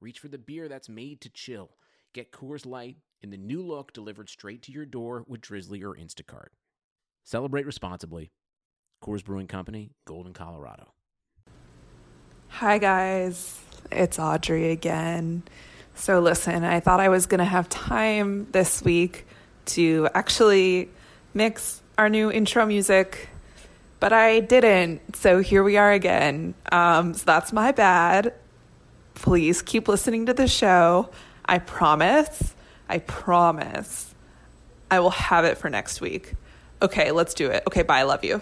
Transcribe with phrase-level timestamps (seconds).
[0.00, 1.70] reach for the beer that's made to chill.
[2.12, 5.94] Get Coors Light in the new look delivered straight to your door with Drizzly or
[5.94, 6.48] Instacart.
[7.24, 8.30] Celebrate responsibly.
[9.02, 10.92] Coors Brewing Company, Golden, Colorado.
[12.48, 13.60] Hi, guys.
[13.92, 15.42] It's Audrey again.
[15.94, 19.26] So, listen, I thought I was going to have time this week
[19.66, 20.88] to actually
[21.34, 23.28] mix our new intro music,
[24.00, 25.16] but I didn't.
[25.16, 26.54] So, here we are again.
[26.72, 28.34] Um, so, that's my bad.
[29.14, 31.10] Please keep listening to the show.
[31.44, 32.54] I promise.
[32.88, 34.14] I promise.
[34.90, 36.34] I will have it for next week.
[36.82, 37.62] Okay, let's do it.
[37.66, 37.98] Okay, bye.
[37.98, 38.40] I love you.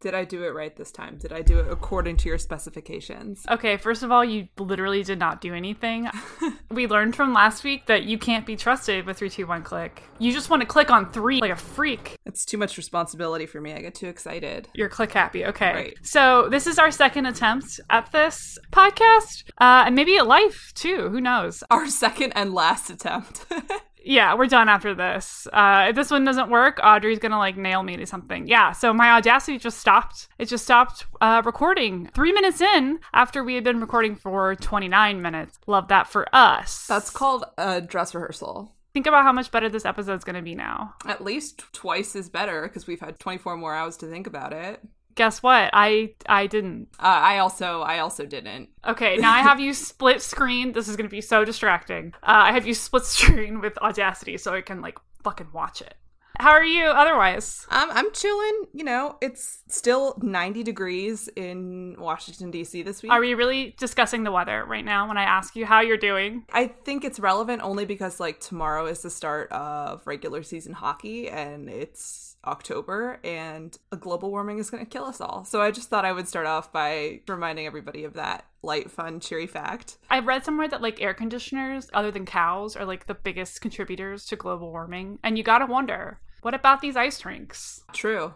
[0.00, 1.16] Did I do it right this time?
[1.16, 3.44] Did I do it according to your specifications?
[3.50, 6.08] Okay, first of all, you literally did not do anything.
[6.70, 10.02] we learned from last week that you can't be trusted with 321 click.
[10.18, 12.16] You just want to click on 3 like a freak.
[12.26, 13.72] It's too much responsibility for me.
[13.72, 14.68] I get too excited.
[14.74, 15.46] You're click happy.
[15.46, 15.72] Okay.
[15.72, 15.94] Right.
[16.02, 21.08] So, this is our second attempt at this podcast, uh, and maybe at life too.
[21.08, 21.64] Who knows?
[21.70, 23.46] Our second and last attempt.
[24.06, 25.48] Yeah, we're done after this.
[25.52, 28.46] Uh, if this one doesn't work, Audrey's gonna like nail me to something.
[28.46, 30.28] Yeah, so my Audacity just stopped.
[30.38, 35.20] It just stopped uh, recording three minutes in after we had been recording for 29
[35.20, 35.58] minutes.
[35.66, 36.86] Love that for us.
[36.86, 38.72] That's called a dress rehearsal.
[38.94, 40.94] Think about how much better this episode's gonna be now.
[41.04, 44.80] At least twice as better because we've had 24 more hours to think about it.
[45.16, 45.70] Guess what?
[45.72, 46.88] I I didn't.
[47.00, 48.68] Uh, I also I also didn't.
[48.86, 50.72] Okay, now I have you split screen.
[50.72, 52.12] This is gonna be so distracting.
[52.22, 55.94] Uh, I have you split screen with Audacity so I can like fucking watch it.
[56.38, 57.66] How are you otherwise?
[57.70, 58.66] I'm I'm chilling.
[58.74, 62.82] You know, it's still 90 degrees in Washington D.C.
[62.82, 63.10] this week.
[63.10, 66.44] Are we really discussing the weather right now when I ask you how you're doing?
[66.52, 71.30] I think it's relevant only because like tomorrow is the start of regular season hockey
[71.30, 75.44] and it's October and a global warming is going to kill us all.
[75.44, 79.20] So I just thought I would start off by reminding everybody of that light, fun,
[79.20, 79.98] cheery fact.
[80.10, 84.26] I read somewhere that like air conditioners, other than cows, are like the biggest contributors
[84.26, 85.18] to global warming.
[85.22, 87.82] And you gotta wonder, what about these ice rinks?
[87.92, 88.34] True.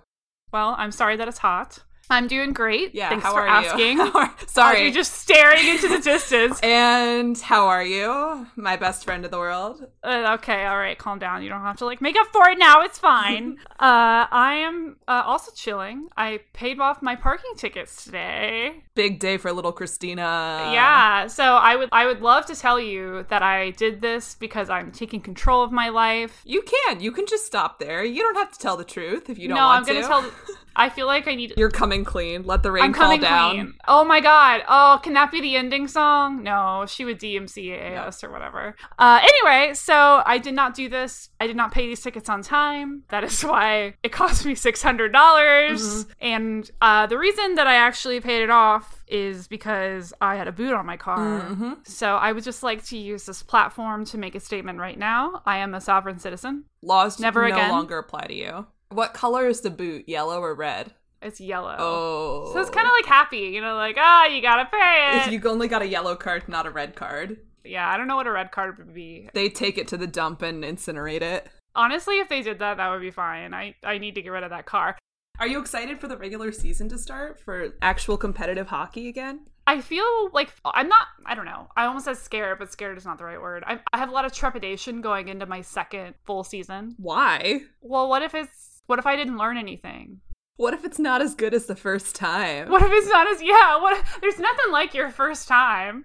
[0.53, 1.81] Well, I'm sorry that it's hot.
[2.11, 2.95] I'm doing great.
[2.95, 3.69] Yeah, Thanks how for are you?
[3.69, 3.99] asking.
[3.99, 4.83] How are- sorry.
[4.83, 6.59] You're just staring into the distance.
[6.71, 9.87] And how are you, my best friend in the world?
[10.03, 11.43] Uh, okay, all right, calm down.
[11.43, 12.83] You don't have to like make up for it now.
[12.83, 13.59] It's fine.
[13.79, 16.09] uh, I am uh, also chilling.
[16.17, 18.83] I paid off my parking tickets today.
[18.95, 20.71] Big day for little Christina.
[20.73, 24.69] yeah, so I would I would love to tell you that I did this because
[24.71, 26.43] I'm taking control of my life.
[26.45, 27.01] You can.
[27.01, 28.05] You can just stop there.
[28.05, 29.93] You don't have to tell the truth if you don't want to.
[29.95, 30.37] no, want I'm gonna to.
[30.37, 30.57] tell.
[30.77, 31.55] I feel like I need.
[31.57, 32.45] You're coming clean.
[32.45, 33.55] Let the rain I'm fall down.
[33.55, 33.75] clean.
[33.89, 34.63] Oh my god.
[34.69, 36.43] Oh, can that be the ending song?
[36.43, 38.77] No, she would DMCA us or whatever.
[38.99, 41.31] Uh, anyway, so I did not do this.
[41.41, 43.05] I did not pay these tickets on time.
[43.09, 45.83] That is why it cost me six hundred dollars.
[46.05, 46.11] Mm-hmm.
[46.21, 50.53] And uh, the reason that I actually paid it off is because I had a
[50.53, 51.41] boot on my car.
[51.41, 51.73] Mm-hmm.
[51.85, 55.43] So I would just like to use this platform to make a statement right now.
[55.45, 56.65] I am a sovereign citizen.
[56.83, 57.71] Laws Never no again.
[57.71, 58.67] longer apply to you.
[58.91, 60.09] What color is the boot?
[60.09, 60.93] Yellow or red?
[61.23, 61.77] It's yellow.
[61.79, 62.51] Oh.
[62.53, 65.27] So it's kind of like happy, you know, like, ah, you gotta pay it.
[65.27, 67.39] if you only got a yellow card, not a red card.
[67.65, 69.29] Yeah, I don't know what a red card would be.
[69.35, 71.47] They take it to the dump and incinerate it.
[71.75, 73.55] Honestly, if they did that, that would be fine.
[73.55, 74.99] I, I need to get rid of that car.
[75.39, 79.41] Are you excited for the regular season to start for actual competitive hockey again?
[79.67, 81.69] I feel like I'm not, I don't know.
[81.77, 83.63] I almost said scared, but scared is not the right word.
[83.67, 86.97] I, I have a lot of trepidation going into my second full season.
[86.99, 87.63] Why?
[87.81, 90.21] Well, what if it's, what if I didn't learn anything?
[90.57, 92.69] What if it's not as good as the first time?
[92.69, 96.05] What if it's not as, yeah, what, there's nothing like your first time.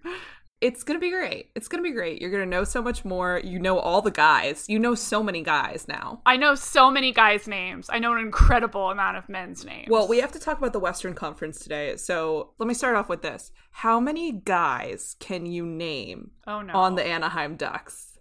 [0.61, 1.49] It's gonna be great.
[1.55, 2.21] It's gonna be great.
[2.21, 3.41] You're gonna know so much more.
[3.43, 4.65] You know all the guys.
[4.69, 6.21] You know so many guys now.
[6.25, 7.87] I know so many guys' names.
[7.89, 9.87] I know an incredible amount of men's names.
[9.89, 11.97] Well, we have to talk about the Western Conference today.
[11.97, 13.51] So let me start off with this.
[13.71, 16.73] How many guys can you name oh no.
[16.73, 18.19] on the Anaheim Ducks?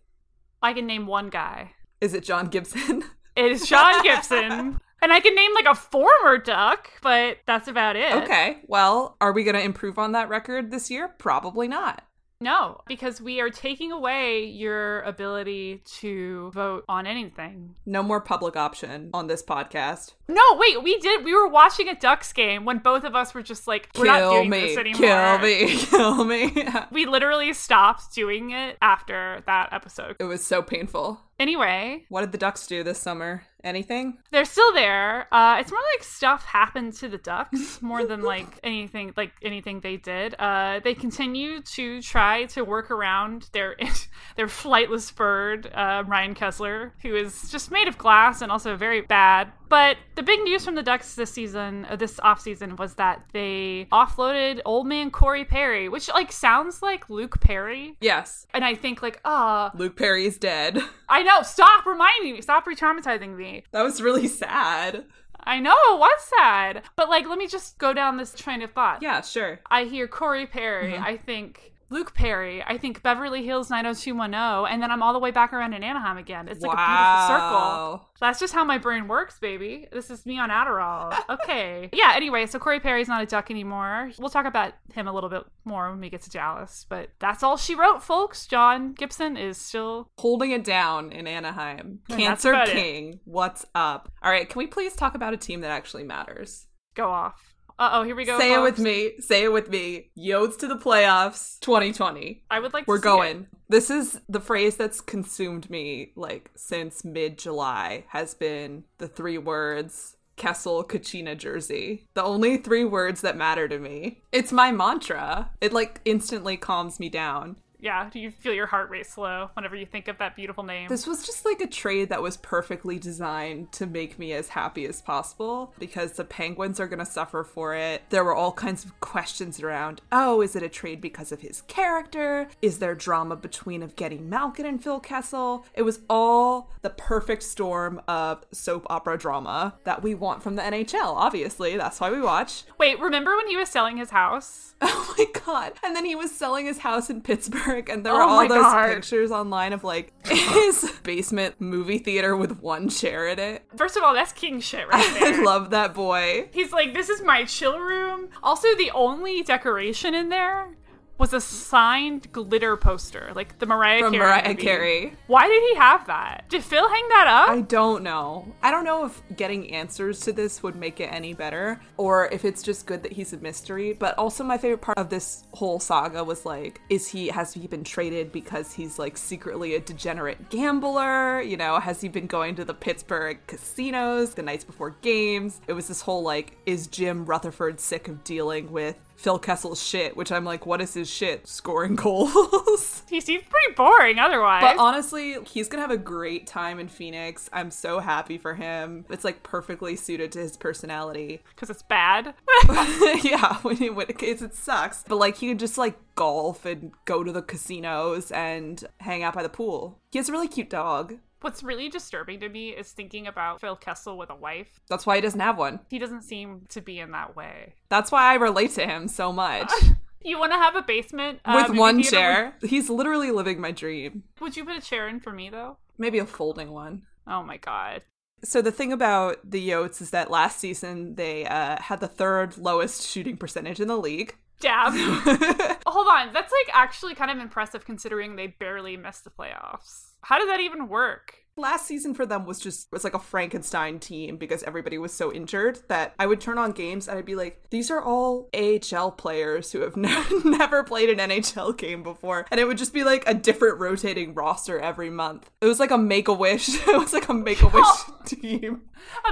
[0.61, 1.73] I can name one guy.
[2.00, 3.05] Is it John Gibson?
[3.37, 4.81] It is Sean Gibson.
[5.03, 8.13] And I can name like a former duck, but that's about it.
[8.23, 8.59] okay.
[8.67, 11.09] Well, are we going to improve on that record this year?
[11.19, 12.03] Probably not.
[12.41, 17.75] No, because we are taking away your ability to vote on anything.
[17.87, 20.13] No more public option on this podcast.
[20.29, 21.25] No, wait, we did.
[21.25, 24.19] We were watching a Ducks game when both of us were just like, we're not
[24.19, 25.01] Kill doing me, this anymore.
[25.01, 26.67] kill me, kill me.
[26.91, 30.17] We literally stopped doing it after that episode.
[30.19, 31.21] it was so painful.
[31.39, 33.43] Anyway, What did the Ducks do this summer?
[33.65, 34.19] Anything?
[34.31, 35.27] they're still there.
[35.33, 39.81] Uh, it's more like stuff happened to the Ducks more than like anything like anything
[39.81, 40.35] they did.
[40.39, 43.75] Uh, they continue to try to work around their
[44.37, 49.01] their flightless bird, uh, Ryan Kesler, who is just made of glass and also very
[49.01, 49.51] bad.
[49.71, 53.25] But the big news from the Ducks this season, uh, this off season, was that
[53.33, 57.97] they offloaded old man Corey Perry, which like sounds like Luke Perry.
[58.03, 58.47] Yes.
[58.53, 60.79] And I think like, ah, Luke Perry's dead.
[61.09, 61.43] I know.
[61.43, 62.41] Stop reminding me.
[62.41, 63.65] Stop re-traumatizing me.
[63.73, 65.05] That was really sad.
[65.47, 68.73] I know it was sad, but like, let me just go down this train of
[68.73, 69.03] thought.
[69.03, 69.61] Yeah, sure.
[69.71, 70.93] I hear Corey Perry.
[70.93, 71.05] Mm-hmm.
[71.05, 72.63] I think Luke Perry.
[72.63, 76.17] I think Beverly Hills 90210, and then I'm all the way back around in Anaheim
[76.17, 76.49] again.
[76.49, 78.09] It's like a beautiful circle.
[78.21, 79.87] That's just how my brain works, baby.
[79.93, 81.15] This is me on Adderall.
[81.35, 81.89] Okay.
[81.93, 84.11] yeah, anyway, so Corey Perry's not a duck anymore.
[84.19, 87.43] We'll talk about him a little bit more when we get to Dallas, but that's
[87.43, 88.47] all she wrote, folks.
[88.47, 92.01] John Gibson is still Holding it down in Anaheim.
[92.09, 92.75] And Cancer about it.
[92.75, 93.21] King.
[93.25, 94.11] What's up?
[94.23, 96.67] All right, can we please talk about a team that actually matters?
[96.95, 97.54] go off.
[97.79, 98.38] Uh oh, here we go.
[98.38, 99.12] Say it with me.
[99.19, 100.11] Say it with me.
[100.17, 102.44] Yotes to the playoffs 2020.
[102.50, 103.41] I would like to We're going.
[103.41, 103.47] it.
[103.69, 109.38] This is the phrase that's consumed me like since mid July has been the three
[109.38, 112.06] words Kessel Kachina jersey.
[112.15, 114.23] The only three words that matter to me.
[114.32, 115.50] It's my mantra.
[115.61, 117.56] It like instantly calms me down.
[117.85, 120.89] Yeah, do you feel your heart rate slow whenever you think of that beautiful name?
[120.89, 124.87] This was just like a trade that was perfectly designed to make me as happy
[124.87, 128.05] as possible because the Penguins are going to suffer for it.
[128.09, 131.61] There were all kinds of questions around oh, is it a trade because of his
[131.61, 132.49] character?
[132.63, 135.67] Is there drama between of getting Malkin and Phil Kessel?
[135.75, 140.63] It was all the perfect storm of soap opera drama that we want from the
[140.63, 141.77] NHL, obviously.
[141.77, 142.63] That's why we watch.
[142.79, 144.71] Wait, remember when he was selling his house?
[145.07, 145.73] Oh my god.
[145.85, 148.62] And then he was selling his house in Pittsburgh and there were Oh all those
[148.62, 148.94] God.
[148.94, 153.65] pictures online of like his basement movie theater with one chair in it.
[153.76, 156.49] First of all, that's king shit right I love that boy.
[156.53, 158.29] He's like, this is my chill room.
[158.43, 160.76] Also, the only decoration in there
[161.19, 164.25] was a signed glitter poster, like the Mariah From Carey.
[164.25, 164.63] Mariah movie.
[164.63, 165.17] Carey.
[165.29, 166.45] Why did he have that?
[166.49, 167.51] Did Phil hang that up?
[167.51, 168.53] I don't know.
[168.63, 172.45] I don't know if getting answers to this would make it any better or if
[172.45, 173.93] it's just good that he's a mystery.
[173.93, 177.67] But also my favorite part of this whole saga was like, is he has he
[177.69, 181.41] been traded because he's like secretly a degenerate gambler?
[181.41, 185.61] You know, has he been going to the Pittsburgh casinos the nights before games?
[185.69, 190.19] It was this whole like, is Jim Rutherford sick of dealing with Phil Kessel's shit,
[190.19, 191.49] which I'm like, what is his shit?
[191.49, 193.05] Scoring goals.
[193.09, 194.61] he seems pretty boring otherwise.
[194.61, 197.49] But honestly, he's gonna have a great time in Phoenix.
[197.50, 199.06] I'm so happy for him.
[199.09, 201.41] It's like perfectly suited to his personality.
[201.55, 202.35] Because it's bad.
[203.23, 206.91] yeah, when he when it, it sucks, but like he could just like golf and
[207.05, 210.00] go to the casinos and hang out by the pool.
[210.11, 211.15] He has a really cute dog.
[211.44, 214.81] What's really disturbing to me is thinking about Phil Kessel with a wife.
[214.88, 215.81] That's why he doesn't have one.
[215.91, 217.75] He doesn't seem to be in that way.
[217.91, 219.70] That's why I relate to him so much.
[220.26, 224.23] You want to have a basement uh, With one chair, he's literally living my dream.
[224.41, 225.76] Would, you put a chair in for me though?
[225.99, 227.02] Maybe a folding one.
[227.26, 228.00] Oh my god.
[228.43, 232.56] So the thing about the Yotes is that last season they uh, had the third
[232.56, 234.35] lowest shooting percentage in the league.
[234.61, 234.94] Dab.
[235.94, 240.15] Hold on, that's like actually kind of impressive considering they barely missed the playoffs.
[240.22, 241.44] How did that even work?
[241.56, 245.32] Last season for them was just was like a Frankenstein team because everybody was so
[245.32, 249.13] injured that I would turn on games and I'd be like, these are all AHL
[249.13, 253.05] players who have ne- never played an NHL game before, and it would just be
[253.05, 255.49] like a different rotating roster every month.
[255.61, 256.69] It was like a Make a Wish.
[256.89, 257.87] it was like a Make a Wish
[258.25, 258.82] team,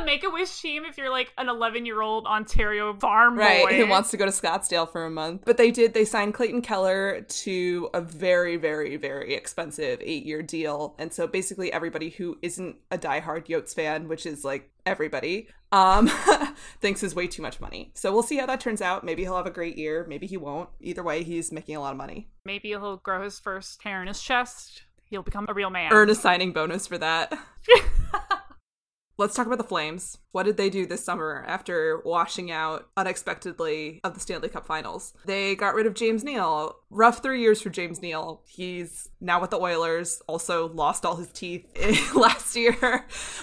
[0.00, 3.64] A Make a Wish team if you're like an 11 year old Ontario farm right?
[3.64, 3.76] boy.
[3.78, 5.42] Who wants to go to Scottsdale for a month?
[5.44, 5.92] But they did.
[5.92, 11.72] They signed Clayton Keller to a very, very, very expensive eight-year deal, and so basically
[11.72, 16.10] everybody who isn't a diehard Yotes fan, which is like everybody, um,
[16.80, 17.92] thinks is way too much money.
[17.94, 19.04] So we'll see how that turns out.
[19.04, 20.06] Maybe he'll have a great year.
[20.08, 20.68] Maybe he won't.
[20.80, 22.28] Either way, he's making a lot of money.
[22.44, 24.84] Maybe he'll grow his first hair in his chest.
[25.04, 25.92] He'll become a real man.
[25.92, 27.32] Earn a signing bonus for that.
[29.22, 30.18] Let's talk about the Flames.
[30.32, 35.14] What did they do this summer after washing out unexpectedly of the Stanley Cup Finals?
[35.24, 36.74] They got rid of James Neal.
[36.90, 38.42] Rough three years for James Neal.
[38.48, 40.22] He's now with the Oilers.
[40.26, 41.64] Also lost all his teeth
[42.16, 42.76] last year.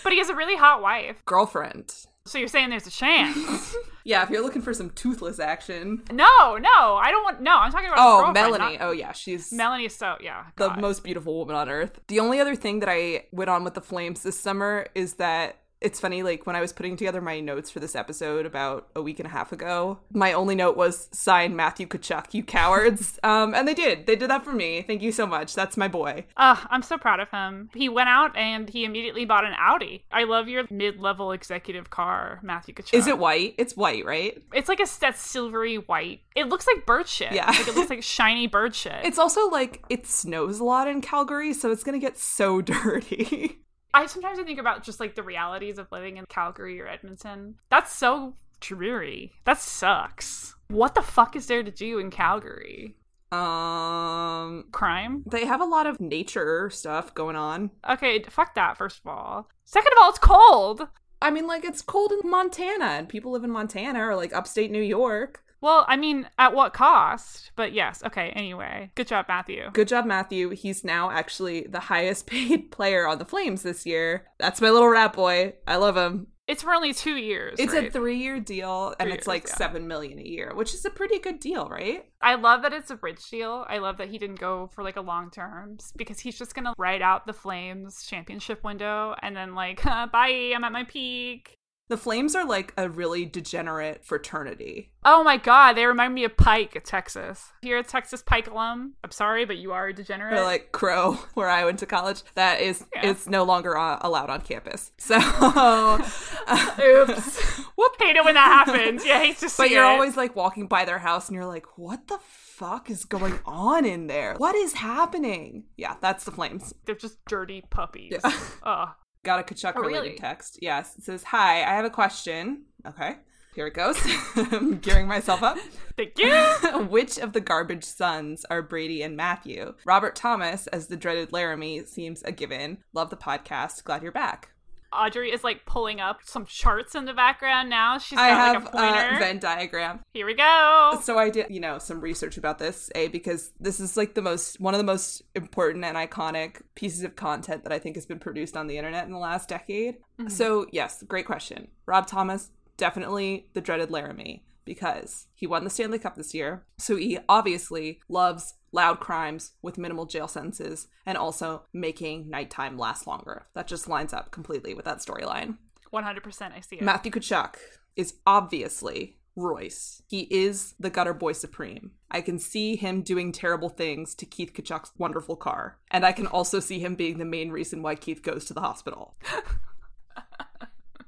[0.04, 1.24] but he has a really hot wife.
[1.24, 1.94] Girlfriend.
[2.26, 3.74] So you're saying there's a chance?
[4.06, 6.02] Yeah, if you're looking for some toothless action.
[6.12, 6.26] no,
[6.58, 7.42] no, I don't want.
[7.42, 8.00] No, I'm talking about.
[8.00, 8.78] Oh, Melanie.
[8.78, 10.46] not- Oh, yeah, she's Melanie is so yeah.
[10.56, 12.00] the most beautiful woman on earth.
[12.08, 15.58] The only other thing that I went on with the flames this summer is that
[15.82, 19.02] it's funny, like when I was putting together my notes for this episode about a
[19.02, 23.18] week and a half ago, my only note was sign Matthew Tkachuk, you cowards.
[23.24, 24.06] um, and they did.
[24.06, 24.82] They did that for me.
[24.82, 25.56] Thank you so much.
[25.56, 26.26] That's my boy.
[26.38, 27.70] Ugh, I'm so proud of him.
[27.74, 30.04] He went out and he immediately bought an Audi.
[30.12, 32.94] I love your mid-level executive car, Matthew Tkachuk.
[32.94, 33.56] Is it white?
[33.58, 34.42] It's white, right?
[34.54, 36.22] It's like a that silvery white.
[36.36, 37.32] It looks like bird shit.
[37.32, 37.48] Yeah.
[37.48, 39.00] like it looks like shiny bird shit.
[39.04, 43.60] It's also like it snows a lot in Calgary, so it's gonna get so dirty.
[43.94, 47.56] I sometimes I think about just like the realities of living in Calgary or Edmonton.
[47.70, 49.34] That's so dreary.
[49.46, 50.56] That sucks.
[50.68, 52.96] What the fuck is there to do in Calgary?
[53.32, 55.24] um, Crime?
[55.30, 57.70] they have a lot of nature stuff going on.
[57.88, 59.50] Okay, fuck that, first of all.
[59.66, 60.88] Second of all, it's cold.
[61.22, 64.72] I mean, like it's cold in Montana, and people live in Montana or like upstate
[64.72, 65.44] New York.
[65.62, 67.52] Well, I mean, at what cost?
[67.56, 68.92] But yes, okay, anyway.
[68.96, 69.70] Good job, Matthew.
[69.74, 70.50] Good job, Matthew.
[70.50, 74.28] He's now actually the highest paid player on the Flames this year.
[74.40, 75.54] That's my little rat boy.
[75.68, 76.28] I love him.
[76.50, 77.58] It's for only two years.
[77.60, 77.90] It's right?
[77.90, 79.56] a three-year deal, and Three it's years, like yeah.
[79.56, 82.06] seven million a year, which is a pretty good deal, right?
[82.24, 83.68] I love that it's a bridge deal.
[83.70, 86.74] I love that he didn't go for like a long terms because he's just gonna
[86.76, 91.59] ride out the Flames championship window and then like, bye, I'm at my peak.
[91.90, 94.92] The Flames are like a really degenerate fraternity.
[95.04, 97.52] Oh my god, they remind me of Pike, Texas.
[97.64, 98.94] You're a Texas Pike alum.
[99.04, 100.38] I'm sorry, but you are a degenerate.
[100.38, 103.08] Or like Crow, where I went to college, that is Yeah.
[103.08, 104.92] is no longer uh, allowed on campus.
[105.00, 105.16] So,
[106.80, 107.60] Oops.
[107.76, 107.96] whoop.
[108.00, 109.06] Hate it when that happens.
[109.06, 109.88] Yeah, hate to see But you're it.
[109.88, 113.86] always like walking by their house, and you're like, "What the fuck is going on
[113.86, 114.36] in there?
[114.38, 116.74] What is happening?" Yeah, that's the Flames.
[116.86, 118.14] They're just dirty puppies.
[118.24, 118.40] Yeah.
[118.64, 118.90] Ugh.
[119.30, 120.16] Got a Tkachuk Oh, related really?
[120.18, 120.58] text.
[120.60, 123.18] Yes, it says, "Hi, I have a question." Okay,
[123.54, 123.96] here it goes.
[124.36, 125.60] I'm gearing myself up.
[125.98, 126.34] Thank you.
[126.90, 129.76] Which of the garbage sons are Brady and Matthew?
[129.86, 132.80] Robert Thomas as the dreaded Laramie seems a given.
[132.92, 133.84] Love the podcast.
[133.84, 134.50] Glad you're back.
[134.92, 137.98] Audrey is like pulling up some charts in the background now.
[137.98, 139.16] She's got I have like a pointer.
[139.16, 140.00] a Venn diagram.
[140.14, 141.00] Here we go.
[141.04, 144.22] So I did, you know, some research about this, A, because this is like the
[144.22, 148.06] most, one of the most important and iconic pieces of content that I think has
[148.06, 149.96] been produced on the internet in the last decade.
[150.20, 150.30] Mm-hmm.
[150.30, 151.68] So, yes, great question.
[151.86, 156.64] Rob Thomas, definitely the dreaded Laramie because he won the Stanley Cup this year.
[156.78, 163.08] So he obviously loves loud crimes with minimal jail sentences and also making nighttime last
[163.08, 163.48] longer.
[163.56, 165.58] That just lines up completely with that storyline.
[165.92, 166.84] 100% I see it.
[166.84, 167.56] Matthew Tkachuk
[167.96, 170.04] is obviously Royce.
[170.08, 171.94] He is the gutter boy supreme.
[172.12, 175.80] I can see him doing terrible things to Keith Tkachuk's wonderful car.
[175.90, 178.62] And I can also see him being the main reason why Keith goes to the
[178.62, 179.16] hospital.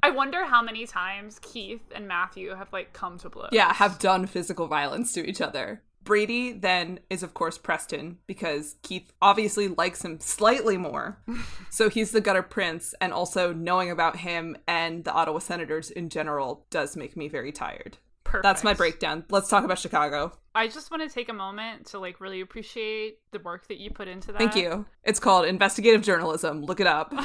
[0.03, 3.49] I wonder how many times Keith and Matthew have like come to blows.
[3.51, 5.83] Yeah, have done physical violence to each other.
[6.03, 11.19] Brady then is, of course, Preston because Keith obviously likes him slightly more.
[11.69, 16.09] so he's the gutter prince, and also knowing about him and the Ottawa Senators in
[16.09, 17.97] general does make me very tired.
[18.31, 18.43] Perfect.
[18.43, 19.25] That's my breakdown.
[19.29, 20.31] Let's talk about Chicago.
[20.55, 23.91] I just want to take a moment to like really appreciate the work that you
[23.91, 24.37] put into that.
[24.37, 24.85] Thank you.
[25.03, 26.63] It's called investigative journalism.
[26.63, 27.13] Look it up.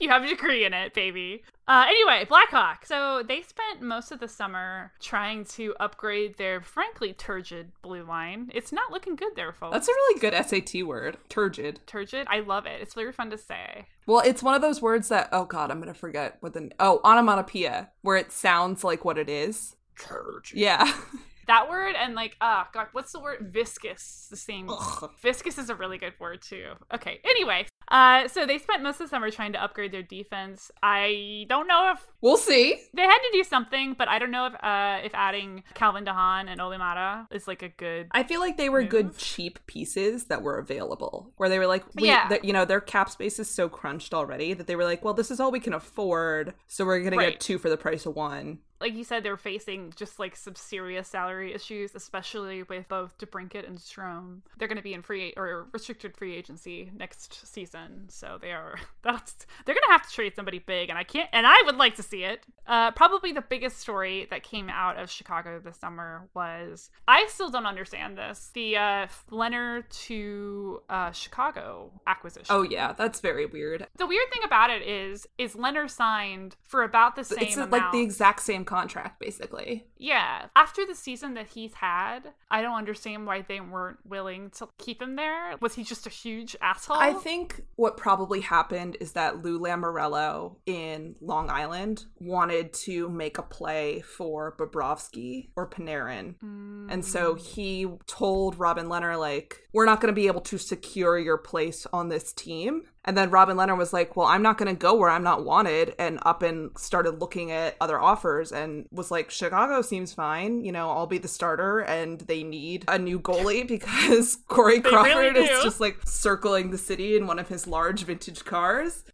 [0.00, 1.44] You have a degree in it, baby.
[1.66, 2.84] Uh, anyway, Blackhawk.
[2.84, 8.50] So they spent most of the summer trying to upgrade their frankly turgid blue line.
[8.54, 9.72] It's not looking good there, folks.
[9.72, 11.16] That's a really good SAT word.
[11.28, 11.80] Turgid.
[11.86, 12.26] turgid.
[12.28, 12.80] I love it.
[12.82, 13.86] It's very fun to say.
[14.06, 17.00] Well, it's one of those words that oh god, I'm gonna forget what the oh
[17.04, 19.76] onomatopoeia, where it sounds like what it is.
[19.98, 20.58] Turgid.
[20.58, 20.92] Yeah.
[21.46, 23.48] That word and like ah god, what's the word?
[23.52, 24.28] Viscous.
[24.30, 24.68] The same.
[24.70, 25.10] Ugh.
[25.20, 26.72] Viscous is a really good word too.
[26.92, 27.20] Okay.
[27.24, 30.70] Anyway, uh, so they spent most of the summer trying to upgrade their defense.
[30.82, 32.80] I don't know if We'll see.
[32.94, 36.12] they had to do something, but I don't know if uh, if adding Calvin de
[36.12, 38.08] Haan and Olli Maatta is like a good.
[38.12, 41.84] I feel like they were good cheap pieces that were available, where they were like,
[41.94, 42.28] we, Yeah.
[42.28, 45.14] the- you know, their cap space is so crunched already that they were like, well,
[45.14, 47.32] this is all we can afford, so we're gonna Right.
[47.32, 48.60] get two for the price of one.
[48.80, 53.66] like you said, they're facing just like some serious salary issues, especially with both DeBrincat
[53.66, 54.40] and Strome.
[54.58, 58.74] They're going to be in free or restricted free agency next season, so they are.
[59.02, 61.30] That's they're going to have to trade somebody big, and I can't.
[61.32, 62.44] And I would like to see it.
[62.66, 67.50] Uh, probably the biggest story that came out of Chicago this summer was I still
[67.50, 72.46] don't understand this the uh, Lehner to uh, Chicago acquisition.
[72.48, 73.86] Oh yeah, that's very weird.
[73.98, 77.72] The weird thing about it is, is Lehner signed for about the same it's amount.
[77.72, 79.84] like the exact same same contract, basically.
[79.98, 80.46] Yeah.
[80.54, 85.02] After the season that he's had, I don't understand why they weren't willing to keep
[85.02, 85.56] him there.
[85.60, 86.96] Was he just a huge asshole?
[86.96, 93.38] I think what probably happened is that Lou Lamoriello in Long Island wanted to make
[93.38, 96.34] a play for Bobrovsky or Panarin.
[96.42, 96.86] Mm.
[96.90, 101.18] And so he told Robin Lehner, like, we're not going to be able to secure
[101.18, 102.84] your place on this team.
[103.06, 105.44] And then Robin Lehner was like, well, I'm not going to go where I'm not
[105.44, 105.94] wanted.
[105.98, 110.64] And up and started looking at other offers and was like, Chicago seems fine.
[110.64, 111.80] You know, I'll be the starter.
[111.80, 116.78] And they need a new goalie because Corey Crawford really is just like circling the
[116.78, 119.04] city in one of his large vintage cars.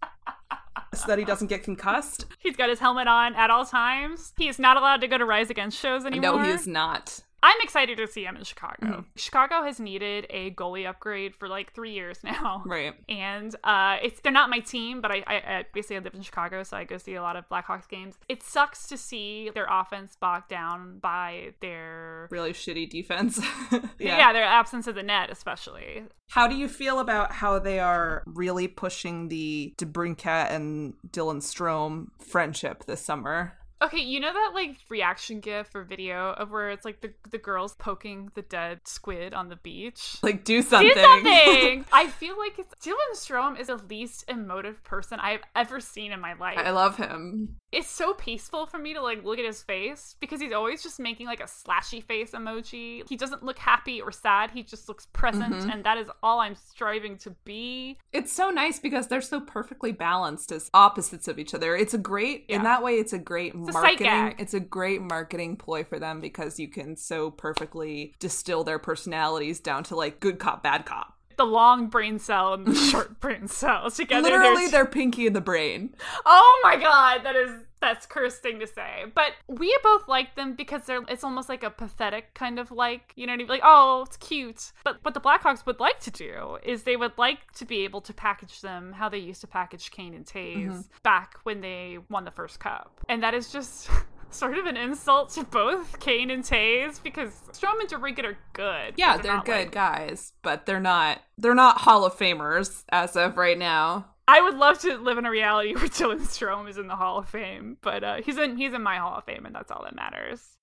[0.94, 2.26] So that he doesn't get concussed.
[2.38, 4.32] He's got his helmet on at all times.
[4.36, 6.38] He is not allowed to go to Rise Against shows anymore.
[6.38, 7.20] No, he is not.
[7.42, 8.86] I'm excited to see him in Chicago.
[8.86, 9.00] Mm-hmm.
[9.16, 12.62] Chicago has needed a goalie upgrade for like three years now.
[12.66, 12.94] Right.
[13.08, 16.22] And uh, it's they're not my team, but I, I, I basically I live in
[16.22, 18.16] Chicago, so I go see a lot of Blackhawks games.
[18.28, 23.40] It sucks to see their offense bogged down by their Really shitty defense.
[23.98, 24.32] yeah.
[24.32, 26.04] their absence of the net, especially.
[26.30, 32.08] How do you feel about how they are really pushing the DeBrincat and Dylan Strome
[32.20, 33.54] friendship this summer?
[33.82, 37.38] Okay, you know that like reaction gif or video of where it's like the the
[37.38, 40.16] girls poking the dead squid on the beach.
[40.22, 40.92] Like, do something.
[40.94, 41.84] Do something.
[41.92, 46.20] I feel like it's, Dylan Strome is the least emotive person I've ever seen in
[46.20, 46.58] my life.
[46.58, 47.56] I love him.
[47.72, 51.00] it's so peaceful for me to like look at his face because he's always just
[51.00, 53.08] making like a slashy face emoji.
[53.08, 54.50] He doesn't look happy or sad.
[54.50, 55.70] He just looks present, Mm-hmm.
[55.70, 57.98] and that is all I'm striving to be.
[58.12, 61.74] It's so nice because they're so perfectly balanced as opposites of each other.
[61.74, 64.34] It's a great, in that way, it's a great marketing.
[64.38, 69.60] It's a great marketing ploy for them because you can so perfectly distill their personalities
[69.60, 71.16] down to like good cop, bad cop.
[71.36, 74.22] The long brain cell and the short brain cell together.
[74.22, 75.94] Literally, they're pinky in the brain.
[76.26, 79.04] Oh my god, that is that's cursed thing to say.
[79.14, 83.12] But we both like them because they're it's almost like a pathetic kind of like,
[83.16, 83.48] you know what I mean?
[83.48, 84.72] Like, oh, it's cute.
[84.84, 88.00] But what the Blackhawks would like to do is they would like to be able
[88.02, 90.80] to package them how they used to package Kane and Toews mm-hmm.
[91.02, 93.00] back when they won the first cup.
[93.08, 93.88] And that is just
[94.30, 98.94] sort of an insult to both Kane and Toews because Strome and DeBrincat are good.
[98.96, 101.20] Yeah, but they're, good like- guys, but they're not.
[101.38, 104.06] They're not Hall of Famers as of right now.
[104.30, 107.18] I would love to live in a reality where Dylan Strome is in the Hall
[107.18, 109.82] of Fame, but uh, he's in he's in my Hall of Fame, and that's all
[109.82, 110.56] that matters.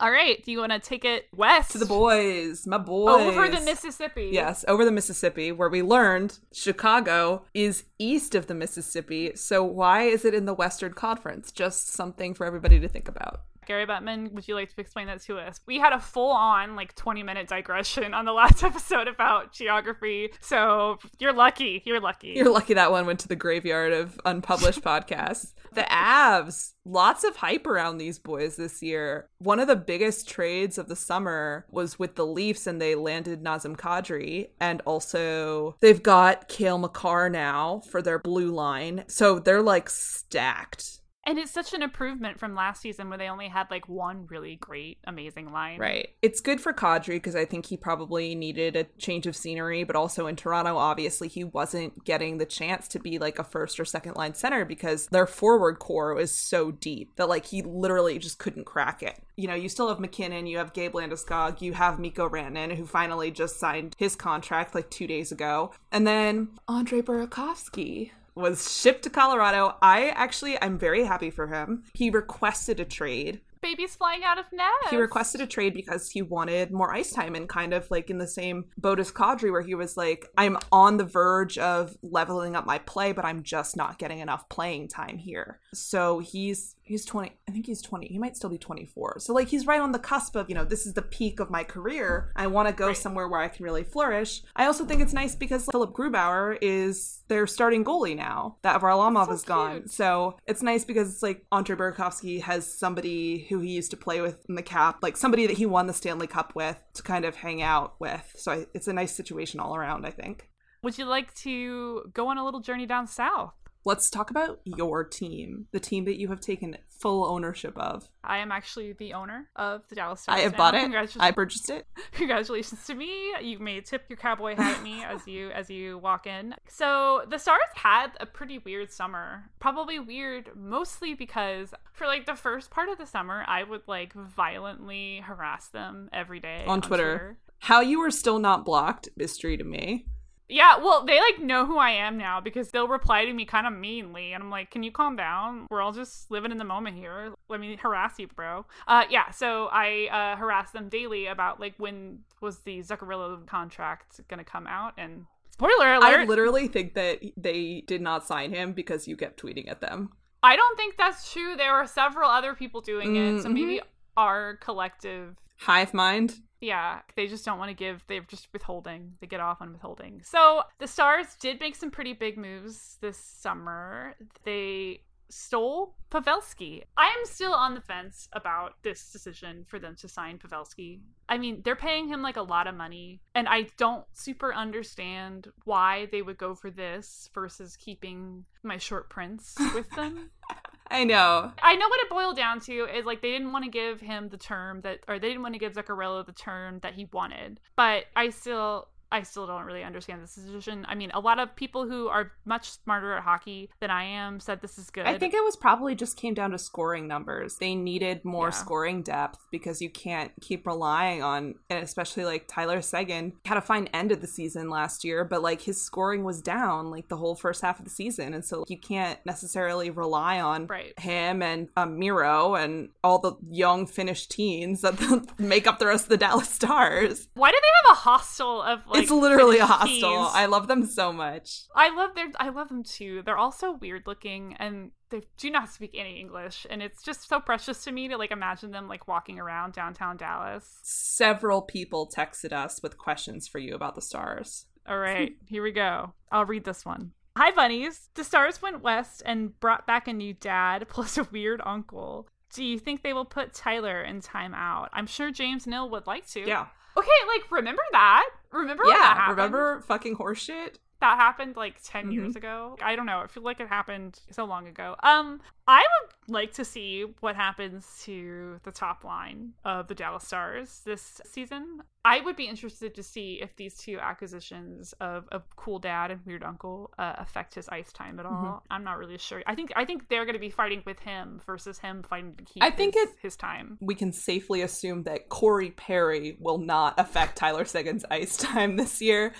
[0.00, 3.14] All right, do you want to take it west To the boys, my boys.
[3.20, 4.30] over the Mississippi?
[4.32, 9.36] Yes, over the Mississippi, where we learned Chicago is east of the Mississippi.
[9.36, 11.52] So why is it in the Western Conference?
[11.52, 13.42] Just something for everybody to think about.
[13.66, 15.60] Gary Bettman, would you like to explain that to us?
[15.66, 20.30] We had a full on like 20 minute digression on the last episode about geography,
[20.40, 21.82] so you're lucky.
[21.84, 22.32] You're lucky.
[22.36, 25.54] You're lucky that one went to the graveyard of unpublished podcasts.
[25.72, 29.28] The Avs, lots of hype around these boys this year.
[29.38, 33.42] One of the biggest trades of the summer was with the Leafs, and they landed
[33.42, 39.04] Nazem Kadri, and also they've got Cale Makar now for their blue line.
[39.08, 41.00] So they're like stacked.
[41.26, 44.56] And it's such an improvement from last season where they only had like one really
[44.56, 45.78] great, amazing line.
[45.78, 46.08] Right.
[46.22, 49.96] It's good for Kadri because I think he probably needed a change of scenery, but
[49.96, 53.84] also in Toronto, obviously, he wasn't getting the chance to be like a first or
[53.84, 58.38] second line center because their forward core was so deep that like he literally just
[58.38, 59.18] couldn't crack it.
[59.36, 62.86] You know, you still have MacKinnon, you have Gabe Landeskog, you have Mikko Rantanen, who
[62.86, 69.04] finally just signed his contract like two days ago, and then Andre Burakovsky was shipped
[69.04, 69.76] to Colorado.
[69.80, 71.84] I actually, I'm very happy for him.
[71.94, 74.90] He requested a trade Baby's flying out of nest.
[74.90, 78.18] he requested a trade because he wanted more ice time and kind of like in
[78.18, 82.56] the same boat as Kadri where he was like, I'm on the verge of leveling
[82.56, 85.60] up my play, but I'm just not getting enough playing time here.
[85.72, 88.06] So he's he's 20 I think he's 20.
[88.08, 89.16] He might still be 24.
[89.18, 91.50] So like he's right on the cusp of, you know, this is the peak of
[91.50, 92.32] my career.
[92.36, 94.42] I want to go somewhere where I can really flourish.
[94.56, 98.56] I also think it's nice because Philipp Grubauer is their starting goalie now.
[98.62, 99.72] That Varlamov so is gone.
[99.80, 99.90] cute.
[99.90, 104.20] So it's nice because it's like Andre Burakovsky has somebody who he used to play
[104.20, 107.24] with in the cap, like somebody that he won the Stanley Cup with to kind
[107.24, 108.34] of hang out with.
[108.36, 110.50] So I, it's a nice situation all around, I think.
[110.82, 113.54] Would you like to go on a little journey down south?
[113.86, 118.08] Let's talk about your team, the team that you have taken full ownership of.
[118.22, 120.38] I am actually the owner of the Dallas Stars.
[120.38, 120.58] I have now.
[120.58, 121.16] bought it.
[121.20, 121.86] I purchased it.
[122.12, 123.34] congratulations to me.
[123.42, 126.54] You may tip your cowboy hat at me as you as you walk in.
[126.66, 129.50] So the Stars had a pretty weird summer.
[129.60, 134.14] Probably weird mostly because for like the first part of the summer, I would like
[134.14, 137.36] violently harass them every day On Twitter.
[137.58, 140.06] How you were still not blocked, mystery to me.
[140.48, 143.66] Yeah, well, they like know who I am now because they'll reply to me kind
[143.66, 145.66] of meanly, and I'm like, "Can you calm down?
[145.70, 147.32] We're all just living in the moment here.
[147.48, 149.30] Let me harass you, bro." Uh, yeah.
[149.30, 154.66] So I uh, harass them daily about like when was the Zuccarello contract gonna come
[154.66, 159.16] out, and spoiler alert, I literally think that they did not sign him because you
[159.16, 160.10] kept tweeting at them.
[160.42, 161.56] I don't think that's true.
[161.56, 163.80] There were several other people doing it, so maybe
[164.14, 166.34] our collective Hive mind.
[166.64, 168.04] Yeah, they just don't want to give.
[168.06, 169.12] They're just withholding.
[169.20, 170.22] They get off on withholding.
[170.24, 174.14] So the Stars did make some pretty big moves this summer.
[174.44, 175.00] They
[175.30, 176.82] stole Pavelski.
[176.96, 181.00] I am still on the fence about this decision for them to sign Pavelski.
[181.28, 185.48] I mean, they're paying him like a lot of money, and I don't super understand
[185.64, 190.30] why they would go for this versus keeping my short prince with them.
[190.90, 191.52] I know.
[191.62, 194.28] I know what it boiled down to is like they didn't want to give him
[194.28, 197.60] the term that, or they didn't want to give Zuccarello the term that he wanted.
[197.74, 200.84] But I still, I still don't really understand this decision.
[200.88, 204.40] I mean, a lot of people who are much smarter at hockey than I am
[204.40, 205.06] said this is good.
[205.06, 207.56] I think it was probably just came down to scoring numbers.
[207.56, 208.50] They needed more Yeah.
[208.52, 213.60] scoring depth because you can't keep relying on, and especially like Tyler Seguin had a
[213.60, 217.16] fine end of the season last year, but like his scoring was down like the
[217.16, 220.98] whole first half of the season, and so you can't necessarily rely on Right.
[220.98, 224.94] him and um, Miro and all the young Finnish teens that
[225.38, 227.28] make up the rest of the Dallas Stars.
[227.34, 229.03] Why do they have a hostel of like?
[229.04, 230.28] It's literally a hostel.
[230.32, 231.64] I love them so much.
[231.74, 233.22] I love their I love them too.
[233.24, 237.28] They're all so weird looking and they do not speak any English and it's just
[237.28, 240.78] so precious to me to like imagine them like walking around downtown Dallas.
[240.82, 244.66] Several people texted us with questions for you about the Stars.
[244.86, 246.14] All right, here we go.
[246.30, 247.12] I'll read this one.
[247.36, 248.10] Hi bunnies.
[248.14, 252.28] The stars went west and brought back a new dad plus a weird uncle.
[252.52, 254.88] Do you think they will put Tyler in timeout?
[254.92, 256.40] I'm sure James Nill would like to.
[256.40, 256.66] Yeah.
[256.96, 258.24] Okay, like remember that?
[258.54, 260.76] Remember yeah, remember fucking horseshit?
[261.00, 262.12] That happened like 10 Mhm.
[262.14, 262.76] years ago.
[262.82, 263.18] I don't know.
[263.20, 264.96] I feel like it happened so long ago.
[265.02, 270.26] Um i would like to see what happens to the top line of the dallas
[270.26, 271.82] stars this season.
[272.04, 276.20] I would be interested to see if these two acquisitions of a cool dad and
[276.26, 278.32] weird uncle uh, affect his ice time at all.
[278.32, 278.60] Mhm.
[278.70, 279.42] i'm not really sure.
[279.46, 282.44] I think i think they're going to be fighting with him versus him fighting to
[282.44, 283.78] keep I think his, it- his time.
[283.80, 289.00] We can safely assume that Corey Perry will not affect Tyler Seguin's ice time this
[289.00, 289.32] year.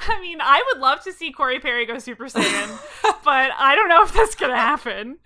[0.00, 2.78] I mean i would love to see corey perry go super saiyan
[3.24, 5.18] but i don't know if that's going to happen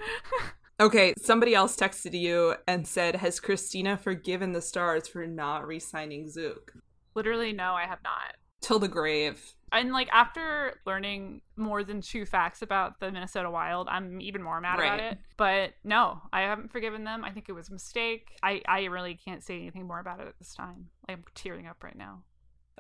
[0.83, 5.79] Okay, somebody else texted you and said, Has Christina forgiven the Stars for not re
[5.79, 6.75] signing Zook?
[7.15, 8.35] Literally, no, I have not.
[8.63, 9.55] Till the grave.
[9.71, 14.61] And like after learning more than two facts about the Minnesota Wild, I'm even more
[14.61, 15.19] mad about it.
[15.37, 17.25] But no, I haven't forgiven them.
[17.25, 18.37] I think it was a mistake.
[18.43, 20.89] I I really can't say anything more about it at this time.
[21.09, 22.25] I'm tearing up right now.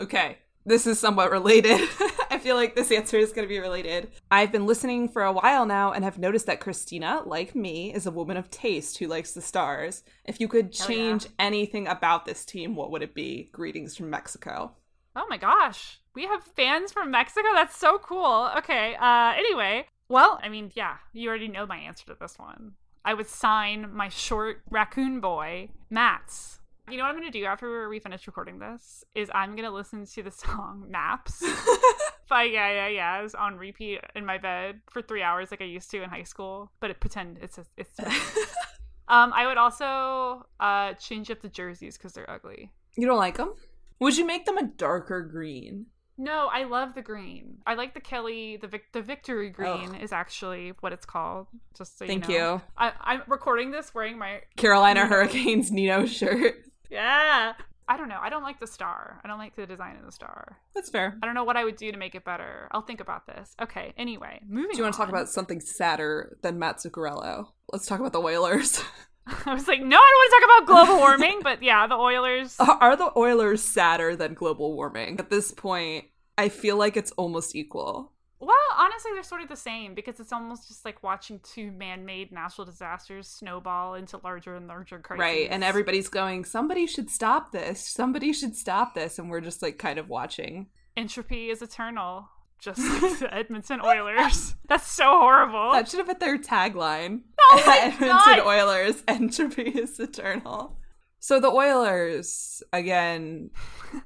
[0.01, 1.81] Okay, this is somewhat related.
[2.31, 4.11] I feel like this answer is going to be related.
[4.31, 8.07] I've been listening for a while now and have noticed that Christina, like me, is
[8.07, 10.03] a woman of taste who likes the stars.
[10.25, 10.87] If you could yeah.
[10.87, 13.51] change anything about this team, what would it be?
[13.53, 14.73] Greetings from Mexico.
[15.15, 16.01] Oh my gosh.
[16.15, 17.49] We have fans from Mexico?
[17.55, 18.51] That's so cool.
[18.59, 18.95] Okay.
[18.95, 22.73] Uh anyway, well, I mean, yeah, you already know my answer to this one.
[23.05, 26.61] I would sign my short raccoon boy, Mats.
[26.91, 29.69] You know what I'm going to do after we finish recording this is I'm going
[29.69, 31.43] to listen to the song Maps
[32.29, 32.89] by Yeah Yeah
[33.23, 36.25] Yeahs on repeat in my bed for 3 hours like I used to in high
[36.25, 37.99] school, but it pretend it's a, it's
[39.09, 42.73] Um I would also uh change up the jerseys cuz they're ugly.
[42.97, 43.55] you don't like them?
[44.01, 45.87] Would you make them a darker green?
[46.19, 47.59] No, I love the green.
[47.67, 50.03] I like the Kelly, the Vic- the Victory green Ugh.
[50.03, 51.47] is actually what it's called.
[51.77, 52.39] Just so Thank you.
[52.39, 52.55] Know.
[52.57, 52.63] you.
[52.77, 55.07] I, I'm recording this wearing my Carolina.
[55.07, 56.65] Hurricanes Nino shirt.
[56.93, 57.55] Yeah.
[57.89, 58.19] I don't know.
[58.21, 59.21] I don't like the star.
[59.25, 60.59] I don't like the design of the star.
[60.75, 61.19] That's fair.
[61.23, 62.69] I don't know what I would do to make it better.
[62.71, 63.55] I'll think about this.
[63.61, 63.93] Okay.
[63.97, 64.71] Anyway, moving.
[64.71, 67.49] Do you want to talk about something sadder than Matt Zuccarello?
[67.73, 68.83] Let's talk about the Oilers.
[69.47, 71.95] I was like, no, I don't want to talk about global warming, but yeah, the
[71.95, 72.57] Oilers.
[72.59, 75.19] Are the Oilers sadder than global warming?
[75.21, 78.12] At this point, I feel like it's almost equal.
[78.45, 82.33] Well, honestly, they're sort of the same because it's almost just like watching two man-made
[82.33, 85.21] natural disasters snowball into larger and larger crises.
[85.21, 85.47] Right.
[85.49, 87.87] And everybody's going, somebody should stop this.
[87.87, 89.21] Somebody should stop this.
[89.21, 90.67] And we're just like kind of watching.
[90.97, 92.29] entropy is eternal,
[92.59, 94.57] just like the Edmonton Oilers.
[94.69, 95.71] That's so horrible.
[95.71, 97.21] That should have been their tagline.
[97.41, 98.41] Oh Edmonton God.
[98.41, 100.77] Oilers, entropy is eternal.
[101.21, 103.51] So the Oilers, again,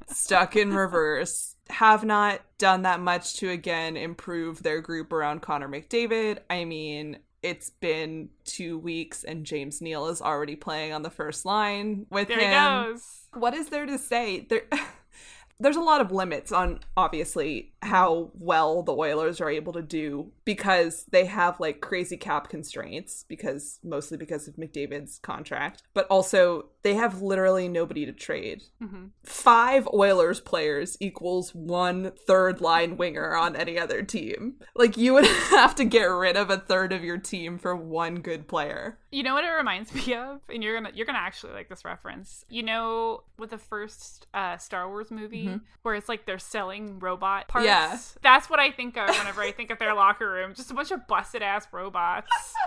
[0.08, 5.68] stuck in reverse, have not done that much to again improve their group around Connor
[5.68, 6.38] McDavid.
[6.48, 11.44] I mean, it's been two weeks and James Neal is already playing on the first
[11.44, 12.84] line with there him.
[12.84, 13.02] he goes.
[13.34, 14.40] What is there to say?
[14.48, 14.62] There
[15.60, 20.32] there's a lot of limits on obviously how well the Oilers are able to do
[20.46, 26.66] because they have like crazy cap constraints because mostly because of McDavid's contract, but also
[26.82, 28.62] they have literally nobody to trade.
[28.82, 29.10] Mhm.
[29.24, 34.54] Five Oilers players equals one third line winger on any other team.
[34.74, 38.20] Like you would have to get rid of a third of your team for one
[38.20, 38.98] good player.
[39.10, 41.84] You know what it reminds me of, and you're gonna you're gonna actually like this
[41.84, 42.44] reference.
[42.48, 47.48] You know, with the first uh, Star Wars movie, where it's like they're selling robot
[47.48, 47.66] parts.
[47.66, 47.92] Mm-hmm.
[47.92, 47.98] Yeah.
[48.22, 50.35] that's what I think of whenever I think of their locker room.
[50.54, 52.30] Just a bunch of busted ass robots.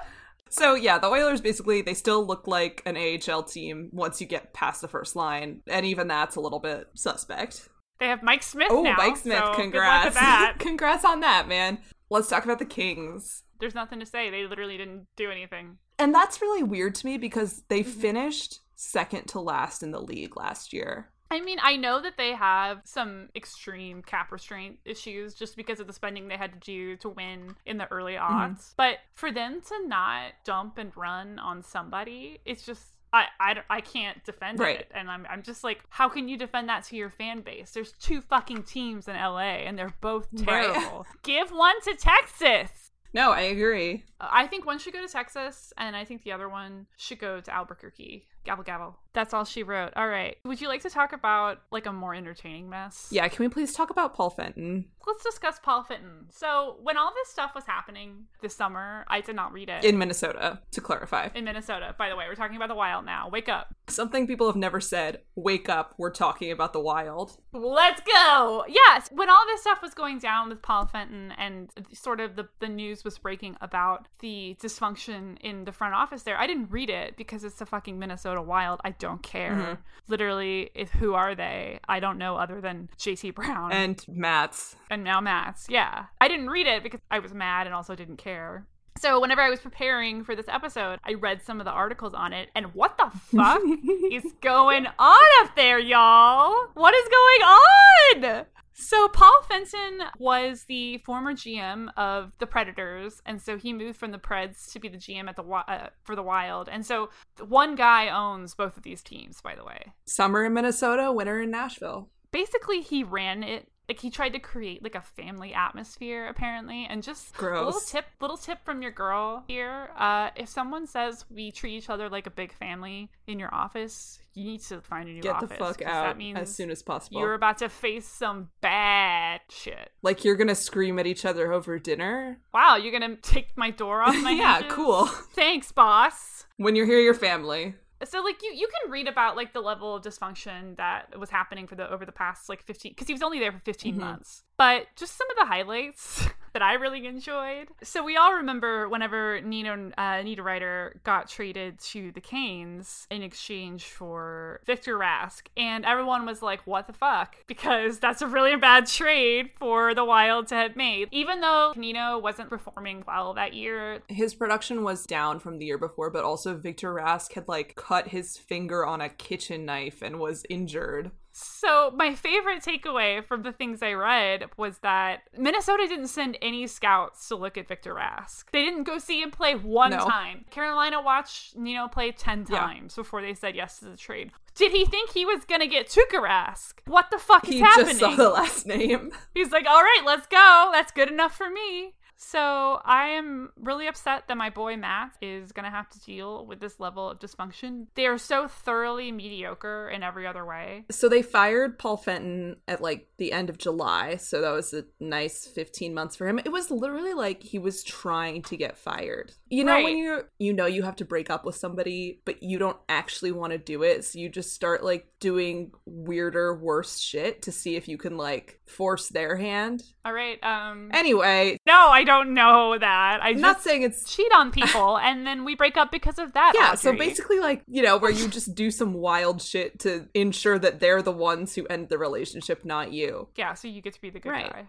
[0.50, 4.54] So yeah, the Oilers basically they still look like an AHL team once you get
[4.54, 7.70] past the first line, and even that's a little bit suspect.
[8.00, 8.96] They have Mike Smith Oh, now.
[8.98, 9.72] Mike Smith, so congrats!
[9.72, 10.56] Good luck with that.
[10.60, 11.80] congrats on that, man.
[12.10, 13.44] Let's talk about the Kings.
[13.60, 14.30] There's nothing to say.
[14.30, 15.78] They literally didn't do anything.
[16.00, 18.00] And that's really weird to me because they mm-hmm.
[18.00, 21.12] finished second to last in the league last year.
[21.32, 25.88] I mean, I know that they have some extreme cap restraint issues just because of
[25.88, 28.54] the spending they had to do to win in the early mm-hmm.
[28.54, 28.74] aughts.
[28.76, 32.84] But for them to not dump and run on somebody, it's just.
[33.12, 34.82] I, I, I can't defend Right.
[34.82, 34.92] it.
[34.94, 37.72] And I'm, I'm just like, how can you defend that to your fan base?
[37.72, 40.72] There's two fucking teams in LA and they're both Right.
[40.72, 41.08] terrible.
[41.24, 42.92] Give one to Texas.
[43.12, 44.04] No, I agree.
[44.22, 47.42] I think one should go to Texas, and I think the other one should go
[47.42, 48.28] to Albuquerque.
[48.46, 48.98] Gavel gavel.
[49.14, 49.94] That's all she wrote.
[49.96, 50.38] All right.
[50.46, 53.08] Would you like to talk about like a more entertaining mess?
[53.12, 56.28] Yeah, can we please talk about Paul Fenton Let's discuss Paul Fenton.
[56.30, 59.84] So when all this stuff was happening this summer, I did not read it.
[59.84, 60.60] in Minnesota?
[60.72, 63.28] To clarify, in Minnesota, by the way, we're talking about the wild now.
[63.28, 63.74] Wake up.
[63.88, 65.22] something people have never said.
[65.36, 65.96] Wake up!
[65.98, 67.38] We're talking about the Wild.
[67.54, 68.66] Let's go.
[68.68, 72.48] Yes, when all this stuff was going down with Paul Fenton and sort of the,
[72.60, 76.90] the news was breaking about the dysfunction in the front office there, I didn't read
[76.90, 78.82] it because it's the fucking Minnesota Wild.
[78.84, 79.52] I don't care.
[79.52, 79.74] Mm-hmm.
[80.08, 81.80] Literally, if, who are they?
[81.88, 85.68] I don't know other than JT Brown And Matt's and now Matt's.
[85.70, 86.06] Yeah.
[86.20, 88.66] I didn't read it because I was mad and also didn't care.
[88.98, 92.34] So whenever I was preparing for this episode, I read some of the articles on
[92.34, 93.62] it, and what the fuck
[94.12, 96.54] is going on up there, y'all?
[96.74, 98.46] What is going on?
[98.80, 104.12] So Paul Fenton was the former GM of the Predators, and so he moved from
[104.12, 106.70] the Preds to be the GM at the uh, for the Wild.
[106.70, 107.10] And so
[107.46, 111.52] one guy owns both of these teams, by the way summer in Minnesota, winter in
[111.52, 112.10] Nashville.
[112.32, 117.02] basically he ran it like he tried to create like a family atmosphere apparently and
[117.04, 121.52] just a little tip little tip from your girl here uh if someone says we
[121.52, 125.12] treat each other like a big family in your office you need to find a
[125.12, 127.20] new Get office the fuck out that means as soon as possible.
[127.20, 131.80] you're about to face some bad shit like you're gonna scream at each other over
[131.80, 132.40] dinner.
[132.54, 134.38] wow you're gonna take my door off my head.
[134.38, 134.74] yeah, hinges?
[134.74, 135.06] cool.
[135.34, 137.76] thanks boss When you're here, your family.
[138.04, 141.68] So like you you can read about like the level of dysfunction that was happening
[141.68, 144.00] for the over the past like 15 because he was only there for 15 Mhm.
[144.00, 147.68] months but just some of the highlights that i really enjoyed.
[147.84, 153.86] So we all remember whenever nino uh, Niederreiter got traded to the canes in exchange
[153.86, 155.44] for victor rask.
[155.56, 157.36] And everyone was like what the fuck?
[157.48, 161.08] Because that's a really bad trade for the wild to have made.
[161.12, 164.02] Even though nino wasn't performing well that year.
[164.08, 168.10] His production was down from the year before, but also Victor Rask had like cut
[168.10, 171.12] his finger on a kitchen knife and was injured.
[171.42, 176.68] So, my favorite takeaway from the things I read was that Minnesota didn't send any
[176.68, 178.44] scouts to look at Victor Rask.
[178.52, 180.00] They didn't go see him play one No.
[180.00, 180.46] time.
[180.52, 182.60] Carolina watched Nino play 10 Yeah.
[182.60, 184.32] times before they said yes to the trade.
[184.56, 186.74] Did he think he was going to get Tuukka Rask?
[186.86, 187.88] What the fuck is He happening?
[187.98, 189.12] just saw the last name.
[189.34, 190.70] He's like, all right, let's go.
[190.74, 191.94] That's good enough for me.
[192.22, 196.46] So I am really upset that my boy Matt is going to have to deal
[196.46, 197.88] with this level of dysfunction.
[197.96, 200.84] They are so thoroughly mediocre in every other way.
[200.92, 204.84] So they fired Paul Fenton at like the end of July, so that was a
[205.00, 206.40] nice 15 months for him.
[206.40, 209.32] It was literally like he was trying to get fired.
[209.48, 209.84] You know Right.
[209.86, 213.32] when you you know you have to break up with somebody, but you don't actually
[213.32, 217.76] want to do it, so you just start like doing weirder, worse shit to see
[217.78, 219.84] if you can like force their hand.
[220.04, 220.38] All right.
[220.44, 223.20] Um Anyway, No, I don't know that.
[223.22, 226.18] I I'm just not saying it's cheat on people and then we break up because
[226.20, 226.54] of that.
[226.56, 230.58] yeah, so basically like, you know, where you just do some wild shit to ensure
[230.60, 233.28] that they're the ones who end the relationship, not you.
[233.36, 234.52] Yeah, so you get to be the good Right.
[234.52, 234.66] guy.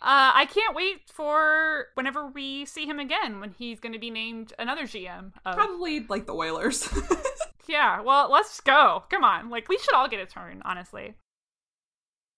[0.00, 4.10] Uh, I can't wait for whenever we see him again when he's going to be
[4.10, 5.32] named another GM.
[5.44, 6.88] Of, Probably like the Oilers.
[7.66, 9.02] yeah, well, let's go.
[9.10, 9.50] Come on.
[9.50, 11.14] Like, we should all get a turn, honestly.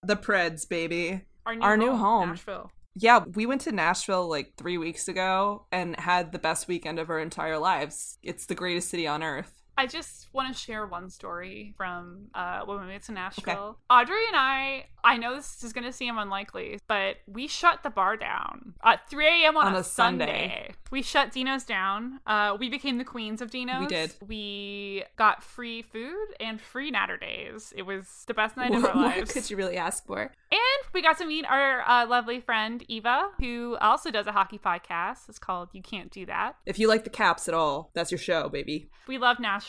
[0.03, 1.21] the Preds, baby.
[1.45, 2.29] Our new, Our new home.
[2.29, 2.71] Nashville.
[2.93, 7.09] Yeah, we went to Nashville like three weeks ago and had the best weekend of
[7.09, 8.17] our entire lives.
[8.21, 9.60] It's the greatest city on earth.
[9.77, 13.77] I just want to share one story from uh, when we went to Nashville.
[13.89, 17.89] Audrey and I, I know this is going to seem unlikely, but we shut the
[17.89, 19.57] bar down at 3 a.m.
[19.57, 20.25] on, On a, a Sunday.
[20.25, 20.75] Sunday.
[20.91, 22.19] We shut Dino's down.
[22.27, 23.81] Uh, we became the queens of Dino's.
[23.81, 24.13] We did.
[24.27, 27.73] We got free food and free Natter days.
[27.75, 29.31] It was the best night of our lives.
[29.31, 30.19] could you really ask for?
[30.51, 34.59] And we got to meet our uh, lovely friend Eva, who also does a hockey
[34.59, 35.29] podcast.
[35.29, 36.57] It's called You Can't Do That.
[36.65, 38.89] If you like the Caps at all, that's your show, baby.
[39.07, 39.60] We love Nashville.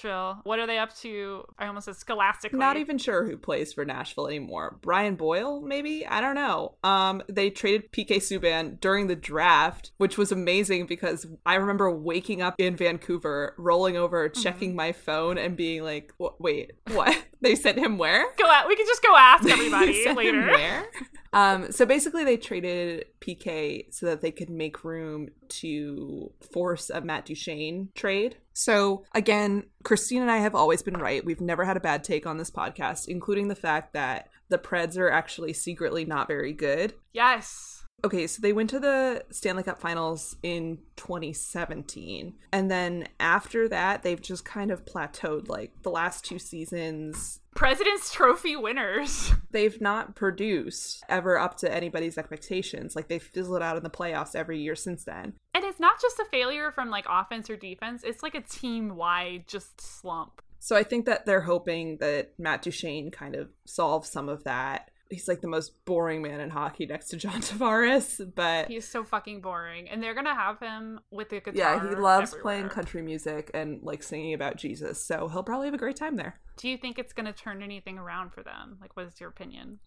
[0.44, 1.44] What are they up to?
[1.58, 2.58] I almost said scholastically.
[2.58, 4.78] Not even sure who plays for Nashville anymore.
[4.82, 6.06] Brian Boyle, maybe?
[6.06, 6.74] I don't know.
[6.82, 12.42] Um, they traded PK Subban during the draft, which was amazing because I remember waking
[12.42, 17.16] up in Vancouver, rolling over, checking my phone, and being like, "Wait, what?
[17.42, 18.68] They sent him where?" Go out.
[18.68, 20.46] We can just go ask everybody later.
[20.46, 20.86] where?
[21.34, 27.00] Um, so basically, they traded PK so that they could make room to force a
[27.00, 28.36] Matt Duchene trade.
[28.52, 31.24] So again, Christine and I have always been right.
[31.24, 34.98] We've never had a bad take on this podcast, including the fact that the Preds
[34.98, 36.92] are actually secretly not very good.
[37.12, 37.81] Yes.
[38.04, 42.34] Okay, so they went to the Stanley Cup Finals in 2017.
[42.52, 45.48] And then after that, they've just kind of plateaued.
[45.48, 49.32] Like the last two seasons, President's Trophy winners.
[49.50, 52.96] they've not produced ever up to anybody's expectations.
[52.96, 55.34] Like they've fizzled out in the playoffs every year since then.
[55.54, 58.96] And it's not just a failure from like offense or defense, it's like a team
[58.96, 60.42] wide just slump.
[60.58, 64.91] So I think that they're hoping that Matt Duchene kind of solves some of that.
[65.12, 69.04] He's like the most boring man in hockey next to John Tavares, but He's so
[69.04, 69.88] fucking boring.
[69.88, 71.54] And they're gonna have him with the guitar.
[71.54, 72.42] yeah, he loves everywhere.
[72.42, 75.04] playing country music and like singing about Jesus.
[75.04, 76.40] So he'll probably have a great time there.
[76.56, 78.78] Do you think it's gonna turn anything around for them?
[78.80, 79.78] Like what is your opinion?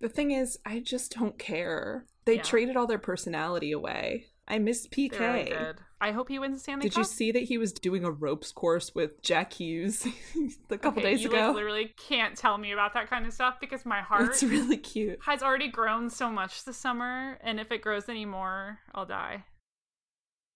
[0.00, 2.06] The thing is, I just don't care.
[2.24, 2.42] They Yeah.
[2.42, 4.26] traded all their personality away.
[4.46, 5.18] I miss PK.
[5.18, 5.74] They're really.
[6.04, 6.92] I hope he wins the Stanley Cup.
[6.92, 10.06] Did you see that he was doing a ropes course with Jack Hughes
[10.70, 11.46] a couple Okay, days you ago?
[11.46, 14.76] Like, literally can't tell me about that kind of stuff because my heart It's really
[14.76, 15.18] cute.
[15.22, 19.44] has already grown so much this summer, and if it grows anymore, I'll die.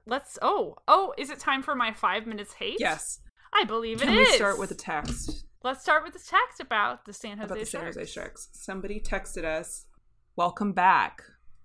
[0.05, 0.39] Let's.
[0.43, 2.77] Oh, oh, is it time for my five minutes hate?
[2.79, 3.21] Yes.
[3.55, 4.35] I believe Can it is.
[4.35, 7.67] start with a text Let's start with the text about the San Jose about the
[7.67, 8.49] San Jose Sharks?
[8.53, 9.87] Somebody texted us,
[10.37, 11.23] "Welcome back."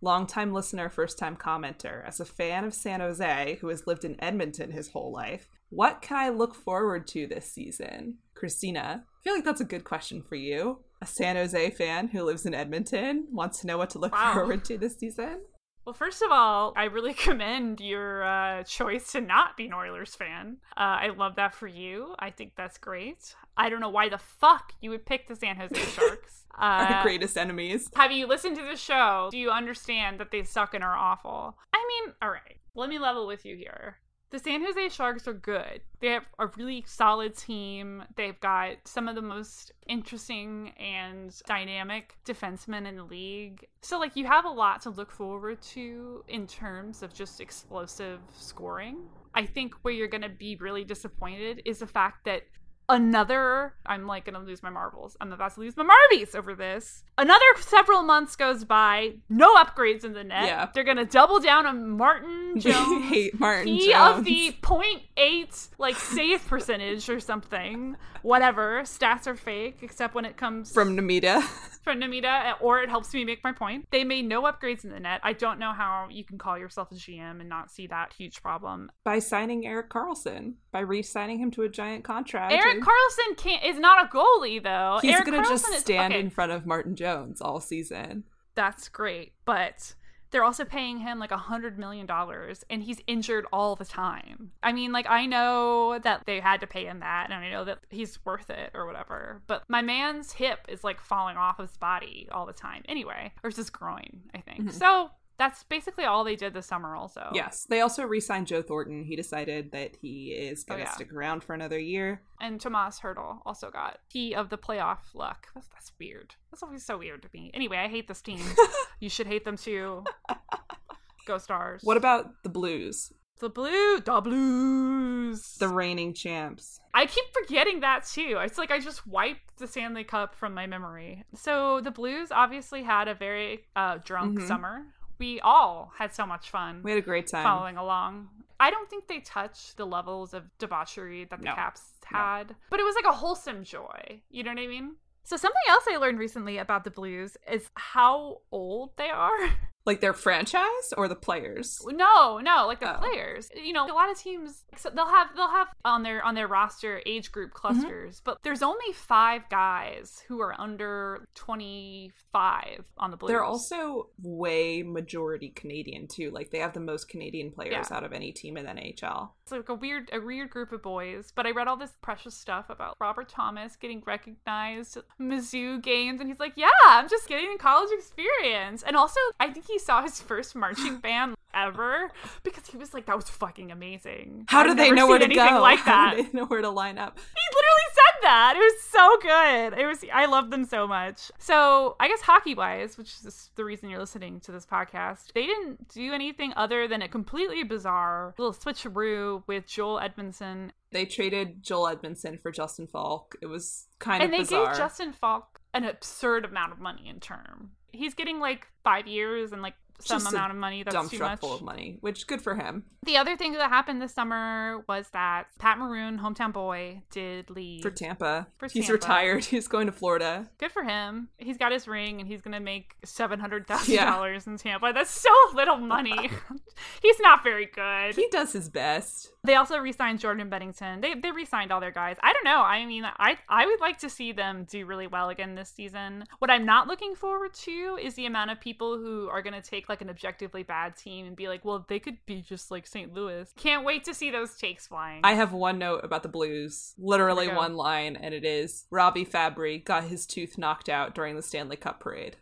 [0.08, 2.06] Longtime listener, first time commenter.
[2.06, 6.02] As a fan of San Jose, who has lived in Edmonton his whole life, what
[6.02, 8.18] can I look forward to this season?
[8.36, 10.80] Christina, I feel like that's a good question for you.
[11.02, 14.34] A San Jose fan who lives in Edmonton wants to know what to look Wow.
[14.34, 15.40] forward to this season.
[15.86, 20.16] Well, first of all, I really commend your uh, choice to not be an Oilers
[20.16, 20.58] fan.
[20.78, 22.16] Uh, I love that for you.
[22.20, 23.36] I think that's great.
[23.58, 26.46] I don't know why the fuck you would pick the San Jose Sharks.
[26.58, 27.90] Our Uh, greatest enemies.
[27.96, 29.28] Have you listened to the show?
[29.32, 31.58] Do you understand that they suck and are awful?
[31.74, 33.98] I mean, all right, let me level with you here.
[34.34, 35.82] The San Jose Sharks are good.
[36.00, 38.04] They have a really solid team.
[38.16, 43.68] They've got some of the most interesting and dynamic defensemen in the league.
[43.82, 48.22] So, like, you have a lot to look forward to in terms of just explosive
[48.36, 49.02] scoring.
[49.36, 52.42] I think where you're going to be really disappointed is the fact that
[52.90, 57.04] another i'm like gonna lose my marbles i'm about to lose my marbies over this
[57.18, 60.70] another several months goes by no upgrades in the net Yeah.
[60.74, 64.20] they're gonna double down on martin jones hate Martin he Jones.
[64.20, 70.38] of the 0.8 like save percentage or something whatever stats are fake except when it
[70.38, 71.42] comes from Namita.
[71.84, 73.86] from Namita, or it helps me make my point.
[73.92, 75.20] They made no upgrades in the net.
[75.22, 78.42] I don't know how you can call yourself a GM and not see that huge
[78.42, 78.90] problem.
[79.04, 82.54] by signing Erik Karlsson, by re-signing him to a giant contract.
[82.54, 85.00] Erik and Karlsson can't is not a goalie though.
[85.02, 88.24] he's Erik gonna Karlsson just is- stand okay, in front of Martin Jones all season.
[88.56, 89.96] That's great, but
[90.32, 94.52] they're also paying him like a hundred million dollars, and he's injured all the time.
[94.64, 97.64] I mean, like I know that they had to pay him that, and I know
[97.66, 99.42] that he's worth it or whatever.
[99.48, 103.50] But my man's hip is like falling off his body all the time, anyway, or
[103.50, 104.62] it's his groin, I think.
[104.62, 104.70] Mm-hmm.
[104.78, 105.12] So
[105.44, 106.96] that's basically all they did this summer.
[106.96, 109.04] Also, Yes, they also re-signed Joe Thornton.
[109.04, 110.92] He decided that he is gonna Oh, yeah.
[110.92, 112.22] stick around for another year.
[112.40, 115.48] and Tomas Hertl also got key of the playoff luck.
[115.54, 116.36] That's, that's weird.
[116.52, 117.52] That's always so weird to me.
[117.54, 118.40] Anyway, I hate this team.
[119.02, 120.04] you should hate them too.
[121.26, 121.82] Go Stars.
[121.84, 124.00] What about the Blues, the blue?
[124.02, 125.56] The Blues.
[125.60, 126.80] the reigning champs?
[126.94, 128.38] I keep forgetting that too.
[128.42, 131.24] It's like I just wiped the Stanley Cup from my memory.
[131.36, 134.48] So the Blues obviously had a very uh, drunk Mhm.
[134.48, 134.86] summer.
[135.20, 137.44] We all had so much fun We had a great time.
[137.44, 138.30] following along.
[138.60, 141.54] I don't think they touched the levels of debauchery that the No.
[141.56, 142.18] Caps No.
[142.18, 144.22] had, but it was like a wholesome joy.
[144.30, 144.96] You know what I mean?
[145.24, 149.32] So something else I learned recently about the Blues is how old they are.
[149.86, 151.82] Like their franchise or the players?
[151.86, 153.00] No, no, like the Oh.
[153.00, 153.50] players.
[153.56, 156.48] You know, a lot of teams so they'll have they'll have on their on their
[156.48, 157.34] roster age Mm-hmm.
[157.34, 163.30] group clusters, but there's only five guys who are under 25 on the Blues.
[163.30, 166.32] They're also way majority Canadian too.
[166.32, 167.98] Like they have the most Canadian players Yeah.
[167.98, 169.32] out of any team in the NHL.
[169.44, 171.32] It's like a weird, a weird group of boys.
[171.36, 176.30] But I read all this precious stuff about Robert Thomas getting recognized Mizzou games, and
[176.30, 180.22] he's like, "Yeah, I'm just getting college experience." And also, I think he saw his
[180.22, 182.10] first marching band ever
[182.44, 185.28] because he was like, "That was fucking amazing." How I've do they know where to
[185.28, 185.60] go?
[185.62, 186.16] Like that.
[186.18, 187.18] they know where to line up?
[187.20, 188.56] He literally said that.
[188.56, 189.80] It was so good.
[189.80, 190.04] It was.
[190.14, 191.32] I love them so much.
[191.38, 195.46] So I guess hockey wise, which is the reason you're listening to this podcast, they
[195.46, 201.64] didn't do anything other than a completely bizarre little switcheroo with Joel Edmundson, They traded
[201.64, 203.36] Joel Edmundson for Justin Faulk.
[203.42, 204.68] It was kind and of and they bizarre.
[204.68, 207.72] gave Justin Faulk an absurd amount of money in term.
[207.94, 210.84] He's getting like five years and like some Just amount of money.
[210.84, 211.40] That's dump too truck much.
[211.40, 215.08] full of money, which good for him The other thing that happened this summer was
[215.14, 218.48] that Pat Maroon, hometown boy, did leave for Tampa.
[218.58, 218.94] For He's Tampa.
[218.94, 219.46] retired.
[219.54, 220.50] He's going to Florida.
[220.58, 221.30] Good for him.
[221.38, 224.12] He's got his ring and he's gonna make seven hundred thousand Yeah.
[224.12, 224.92] dollars in Tampa.
[224.94, 226.30] That's so little money.
[227.02, 228.16] he's not very good.
[228.16, 229.32] He does his best.
[229.46, 231.02] They also re-signed Jordan Binnington.
[231.02, 232.18] They they re-signed all their guys.
[232.24, 232.62] I don't know.
[232.62, 236.26] I mean, I I would like to see them do really well again this season.
[236.40, 239.83] What I'm not looking forward to is the amount of people who are gonna take
[239.90, 243.14] like an objectively bad team and be like, well, they could be just like St.
[243.14, 243.52] Louis.
[243.58, 245.22] Can't wait to see those takes flying.
[245.24, 247.62] I have one note about the Blues, literally Here we go.
[247.62, 251.76] one line, and it is Robbie Fabbri got his tooth knocked out during the Stanley
[251.78, 252.38] Cup parade.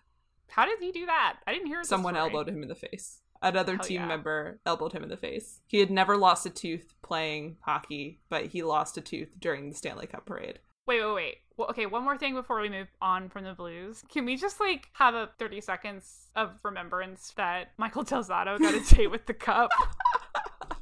[0.50, 1.38] How did he do that?
[1.48, 3.22] I didn't hear Someone elbowed him in the face.
[3.42, 4.08] Another Hell team yeah.
[4.08, 5.62] member elbowed him in the face.
[5.66, 9.76] He had never lost a tooth playing hockey, but he lost a tooth during the
[9.76, 10.60] Stanley Cup parade.
[10.88, 11.36] Wait, wait, wait.
[11.58, 14.04] Well, okay, one more thing before we move on from the Blues.
[14.12, 18.74] Can we just like have a 30 seconds of remembrance that Michael Del Zotto got
[18.74, 19.70] a date with the cup?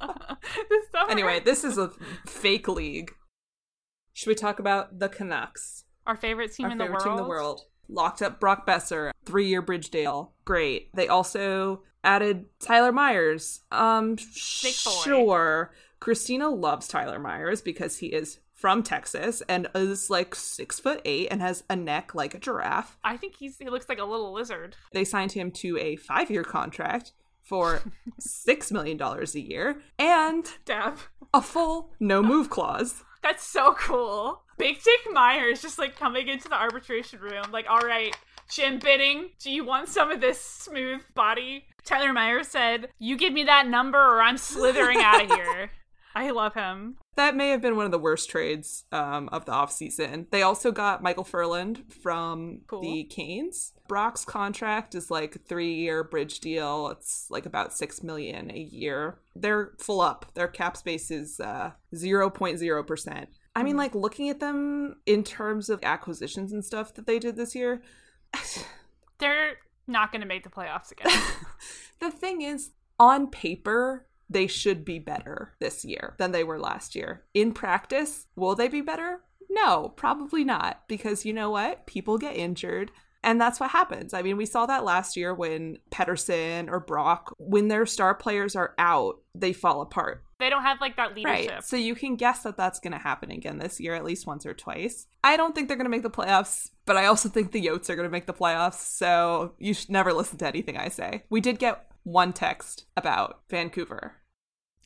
[0.00, 0.84] this.
[1.10, 1.90] Anyway, this is a
[2.26, 3.14] fake league.
[4.14, 5.84] Should we talk about the Canucks?
[6.06, 7.04] our favorite team Our in the favorite world.
[7.04, 7.60] team in the world.
[7.88, 10.30] Locked up Brock Boeser, three year Bridgedale.
[10.44, 10.94] Great.
[10.94, 13.60] They also added Tyler Myers.
[13.70, 15.72] Um, sure.
[16.00, 21.28] Christina loves Tyler Myers because he is from Texas and is like six foot eight
[21.30, 22.98] and has a neck like a giraffe.
[23.02, 24.76] I think he's he looks like a little lizard.
[24.92, 27.80] They signed him to a five year contract for
[28.18, 30.98] six million dollars a year and Dab.
[31.32, 33.02] a full no move clause.
[33.22, 34.42] That's so cool.
[34.58, 38.14] Big Dick Myers just like coming into the arbitration room, like, all right,
[38.50, 41.64] Jim Benning, do you want some of this smooth body?
[41.84, 45.70] Tyler Myers said, You give me that number or I'm slithering out of here.
[46.14, 46.96] I love him.
[47.16, 50.26] That may have been one of the worst trades um, of the offseason.
[50.30, 52.80] They also got Michael Ferland from Cool.
[52.80, 53.72] the Canes.
[53.88, 56.88] Brock's contract is like a three-year bridge deal.
[56.88, 59.18] It's like about six million a year.
[59.36, 60.26] They're full up.
[60.34, 61.40] Their cap space is
[61.94, 63.28] zero point zero percent.
[63.54, 67.36] I mean, like looking at them in terms of acquisitions and stuff that they did
[67.36, 67.82] this year.
[69.18, 69.56] They're
[69.86, 71.12] not going to make the playoffs again.
[71.98, 76.94] the thing is, on paper, they should be better this year than they were last
[76.94, 77.24] year.
[77.34, 79.20] In practice, will they be better?
[79.50, 80.82] No, probably not.
[80.88, 81.86] Because you know what?
[81.86, 82.92] People get injured.
[83.22, 84.14] And that's what happens.
[84.14, 88.56] I mean, we saw that last year when Pettersson or Brock, when their star players
[88.56, 90.22] are out, they fall apart.
[90.38, 91.50] they don't have like that leadership.
[91.50, 91.64] Right.
[91.64, 94.46] So you can guess that that's going to happen again this year, at least once
[94.46, 95.06] or twice.
[95.22, 97.90] I don't think they're going to make the playoffs, but I also think the Yotes
[97.90, 98.80] are going to make the playoffs.
[98.80, 101.24] So you should never listen to anything I say.
[101.28, 104.14] We did get one text about Vancouver.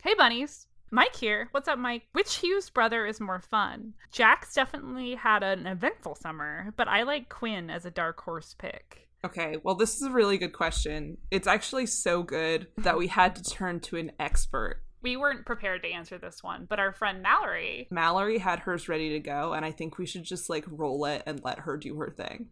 [0.05, 0.67] Hey, bunnies.
[0.91, 1.49] Mike here.
[1.53, 2.03] What's up, Mike?
[2.13, 3.95] Which Hughes brother is more fun?
[4.13, 9.09] Jack's definitely had an eventful summer, but I like Quinn as a dark horse pick.
[9.25, 11.17] Okay, well, this is a really good question.
[11.31, 14.83] It's actually so good that we had to turn to an expert.
[15.01, 17.89] We weren't prepared to answer this one, but our friend Mallory.
[17.91, 21.23] Mallory had hers ready to go, and I think we should just like roll it
[21.25, 22.49] and let her do her thing.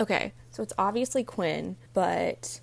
[0.00, 2.62] Okay, so it's obviously Quinn, but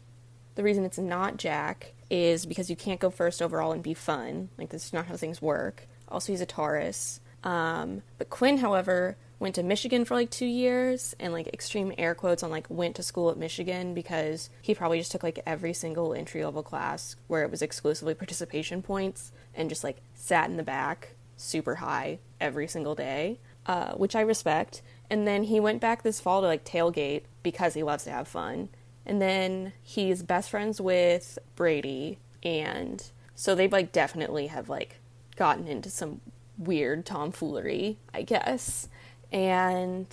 [0.55, 4.49] the reason it's not Jack is because you can't go first overall and be fun.
[4.57, 5.87] Like, this is not how things work.
[6.09, 7.21] Also, he's a Taurus.
[7.43, 12.13] Um, but Quinn, however, went to Michigan for like two years and like extreme air
[12.13, 15.73] quotes on like went to school at Michigan because he probably just took like every
[15.73, 20.57] single entry level class where it was exclusively participation points and just like sat in
[20.57, 24.83] the back super high every single day, uh, which I respect.
[25.09, 28.27] And then he went back this fall to like tailgate because he loves to have
[28.27, 28.69] fun.
[29.05, 33.03] And then he's best friends with Brady, and
[33.35, 34.99] so they've like definitely have like
[35.35, 36.21] gotten into some
[36.57, 38.87] weird tomfoolery, I guess.
[39.31, 40.07] And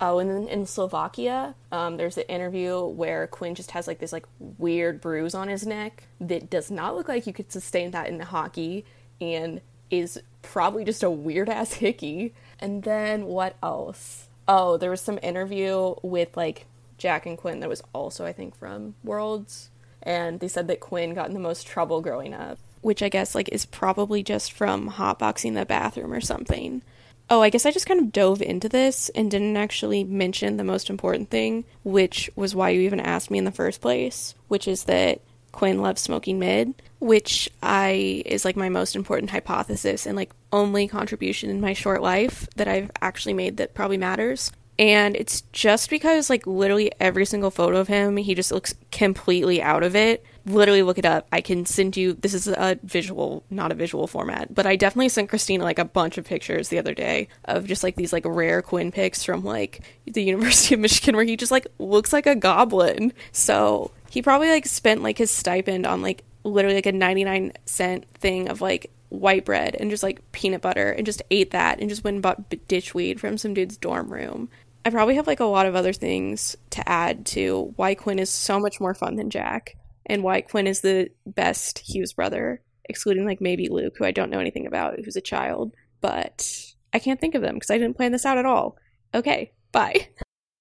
[0.00, 4.12] Oh, and then in Slovakia, um, there's an interview where Quinn just has like this
[4.12, 8.08] like weird bruise on his neck that does not look like you could sustain that
[8.08, 8.84] in hockey,
[9.20, 12.34] and is probably just a weird ass hickey.
[12.58, 14.28] And then what else?
[14.48, 16.66] Oh, there was some interview with like
[16.98, 19.70] Jack and Quinn that was also I think from Worlds,
[20.02, 23.34] and they said that Quinn got in the most trouble growing up, which I guess
[23.34, 26.82] like is probably just from hotboxing the bathroom or something.
[27.30, 30.64] Oh, I guess I just kind of dove into this and didn't actually mention the
[30.64, 34.68] most important thing, which was why you even asked me in the first place, which
[34.68, 40.16] is that Quinn loves smoking mid, which I is like my most important hypothesis and
[40.16, 44.50] like only contribution in my short life that I've actually made that probably matters.
[44.78, 49.62] And it's just because like literally every single photo of him, he just looks completely
[49.62, 51.26] out of it literally look it up.
[51.32, 55.08] I can send you this is a visual, not a visual format, but I definitely
[55.08, 58.24] sent Christina like a bunch of pictures the other day of just like these like
[58.26, 62.26] rare Quinn pics from like the University of Michigan where he just like looks like
[62.26, 63.12] a goblin.
[63.32, 68.04] So he probably like spent like his stipend on like literally like a 99 cent
[68.14, 71.88] thing of like white bread and just like peanut butter and just ate that and
[71.88, 74.48] just went and bought ditch weed from some dude's dorm room.
[74.84, 78.30] I probably have like a lot of other things to add to why Quinn is
[78.30, 79.76] so much more fun than Jack
[80.06, 84.30] and why Quinn is the best Hughes brother, excluding like maybe Luke, who I don't
[84.30, 85.74] know anything about, who's a child.
[86.02, 88.76] But I can't think of them because I didn't plan this out at all.
[89.14, 90.08] Okay, bye.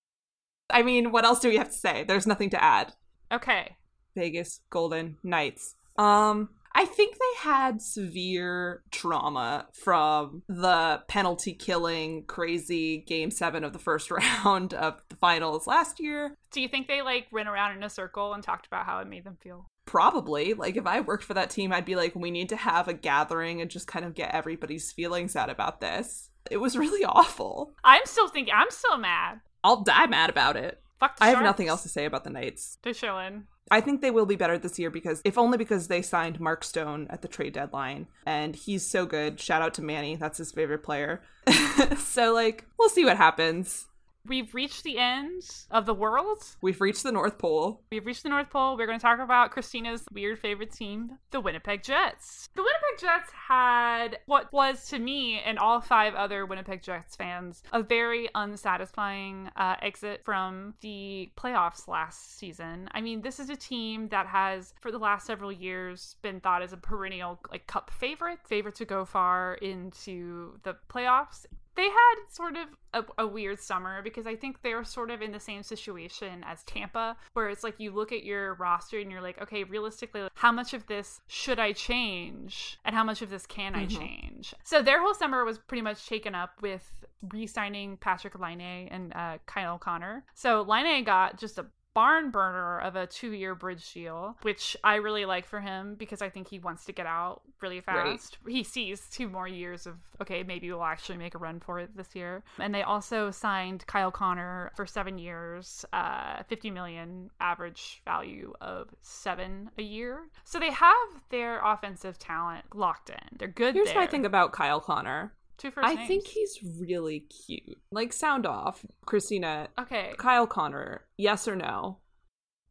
[0.70, 2.06] I mean, what else do we have to say?
[2.06, 2.94] There's nothing to add.
[3.32, 3.76] Okay.
[4.16, 5.76] Vegas Golden Knights.
[5.98, 13.74] Um, I think they had severe trauma from the penalty killing crazy game seven of
[13.74, 14.10] the first
[14.46, 16.36] round of the finals last year.
[16.52, 19.08] Do you think they like went around in a circle and talked about how it
[19.08, 19.68] made them feel?
[19.86, 20.54] Probably.
[20.54, 22.94] Like, if I worked for that team, I'd be like, we need to have a
[22.94, 26.30] gathering and just kind of get everybody's feelings out about this.
[26.50, 27.74] It was really awful.
[27.84, 29.42] I'm still thinking, I'm still mad.
[29.64, 30.82] I'll die mad about it.
[31.00, 32.78] Fuck I have nothing else to say about the Knights.
[32.82, 33.44] They're chilling.
[33.72, 36.64] I think they will be better this year because, if only because they signed Mark
[36.64, 39.40] Stone at the trade deadline, and he's so good.
[39.40, 41.22] Shout out to Manny, that's his favorite player.
[41.98, 43.88] so, like, we'll see what happens.
[44.26, 46.42] We've reached the end of the world.
[46.62, 47.82] We've reached the North Pole.
[47.92, 48.78] We've reached the North Pole.
[48.78, 52.48] We're going to talk about Christina's weird favorite team, the Winnipeg Jets.
[52.56, 57.64] The Winnipeg Jets had what was to me and all five other Winnipeg Jets fans
[57.72, 62.90] a very unsatisfying uh, exit from the playoffs last season.
[62.92, 66.62] I mean, this is a team that has, for the last several years, been thought
[66.62, 71.46] as a perennial like cup favorite, favorite to go far into the playoffs
[71.76, 75.32] they had sort of a, a, weird summer because I think they're sort of in
[75.32, 79.22] the same situation as Tampa, where it's like you look at your roster and you're
[79.22, 83.46] like, okay, realistically, how much of this should I change and how much of this
[83.46, 83.82] can mm-hmm.
[83.82, 84.54] I change?
[84.64, 86.92] So their whole summer was pretty much taken up with
[87.32, 90.26] re signing Patrick Laine and uh, Kyle O'Connor.
[90.36, 94.96] So Laine got just a barn burner of a two year bridge deal, which I
[94.96, 98.38] really like for him because I think he wants to get out really fast.
[98.44, 98.56] Right.
[98.56, 101.96] He sees two more years of, okay, maybe we'll actually make a run for it
[101.96, 102.44] this year.
[102.60, 108.90] And they also signed Kyle Connor for seven years, uh, 50 million average value of
[109.02, 110.28] seven a year.
[110.44, 113.38] So they have their offensive talent locked in.
[113.38, 113.76] They're good.
[113.76, 113.98] Here's there.
[113.98, 115.34] my thing about Kyle Connor.
[115.64, 116.08] Two first I names.
[116.10, 117.78] think he's really cute.
[117.90, 119.70] Like, sound off, Christina.
[119.80, 120.14] Okay.
[120.18, 122.00] Kyle Connor, yes or no?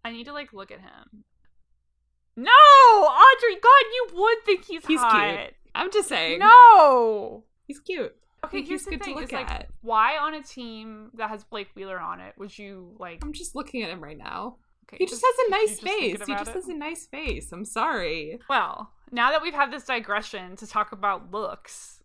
[0.05, 1.25] I need to like look at him.
[2.37, 3.55] No, Audrey.
[3.55, 5.37] God, you would think he's he's hot.
[5.39, 5.55] cute.
[5.75, 6.39] I'm just saying.
[6.39, 8.15] No, he's cute.
[8.45, 9.51] Okay, here's he's the good thing: to look is at.
[9.51, 13.21] like, why on a team that has Blake Wheeler on it would you like?
[13.23, 14.57] I'm just looking at him right now.
[14.87, 16.03] Okay, He just has a nice face.
[16.03, 17.53] He just about has a nice face.
[17.53, 18.39] I'm sorry.
[18.51, 22.02] Well, now that we've had this digression to talk about looks,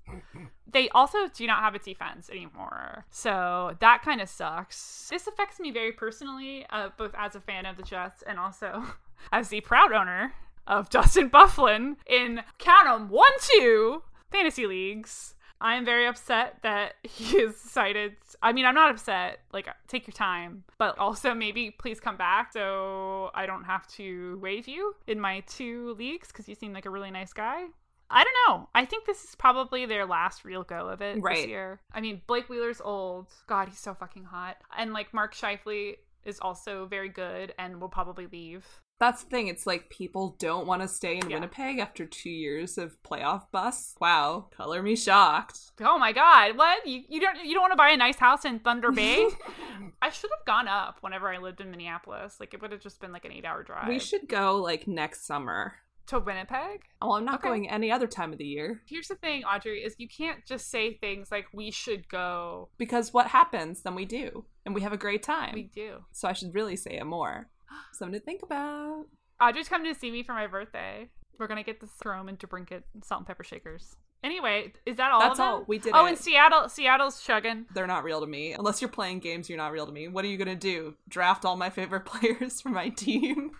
[0.72, 3.06] they also do not have a defense anymore.
[3.10, 5.08] So that kind of sucks.
[5.10, 8.84] This affects me very personally, uh, both as a fan of the Jets and also
[9.32, 10.34] as the proud owner
[10.66, 15.36] of Dustin Byfuglien in count 'em one, two fantasy leagues.
[15.60, 18.16] I am very upset that he has decided.
[18.44, 19.40] I mean, I'm not upset.
[19.52, 24.38] Like, take your time, but also maybe please come back so I don't have to
[24.42, 27.66] waive you in my two leagues because you seem like a really nice guy.
[28.10, 28.70] I don't know.
[28.74, 31.82] I think this is probably their last real go of it this year.
[31.92, 33.28] I mean, Blake Wheeler's old.
[33.48, 34.58] God, he's so fucking hot.
[34.78, 38.66] And like Mark Scheifele is also very good and will probably leave.
[39.00, 39.48] That's the thing.
[39.48, 41.36] It's like people don't want to stay in Yeah.
[41.36, 43.96] Winnipeg after two years of playoff bus.
[44.02, 45.60] Wow, color me shocked.
[45.82, 46.88] Oh my god, what?
[46.88, 49.28] You you don't you don't want to buy a nice house in Thunder Bay?
[50.02, 52.38] I should have gone up whenever I lived in Minneapolis.
[52.40, 53.88] Like it would have just been like an 8-hour drive.
[53.88, 55.76] We should go like next summer.
[56.08, 56.82] To Winnipeg?
[57.02, 57.50] Well, I'm not Okay.
[57.50, 60.70] going any other time of the year Here's the thing, Audrey, is you can't just
[60.70, 62.70] say things like we should go.
[62.78, 64.46] because what happens, then we do.
[64.66, 65.54] And we have a great time.
[65.54, 66.04] We do.
[66.12, 67.50] So I should really say it more.
[67.94, 69.06] Something to think about.
[69.42, 71.10] Audrey's coming to see me for my birthday.
[71.38, 73.96] We're gonna get the Strome and DeBrincat salt and pepper shakers.
[74.24, 75.20] Anyway, is that all?
[75.20, 75.46] That's of them?
[75.48, 75.66] all.
[75.68, 76.10] We did Oh, it.
[76.10, 77.68] and Seattle, Seattle's chugging.
[77.74, 78.54] They're not real to me.
[78.54, 80.08] Unless you're playing games, you're not real to me.
[80.08, 80.96] What are you gonna do?
[81.08, 83.52] Draft all my favorite players for my team?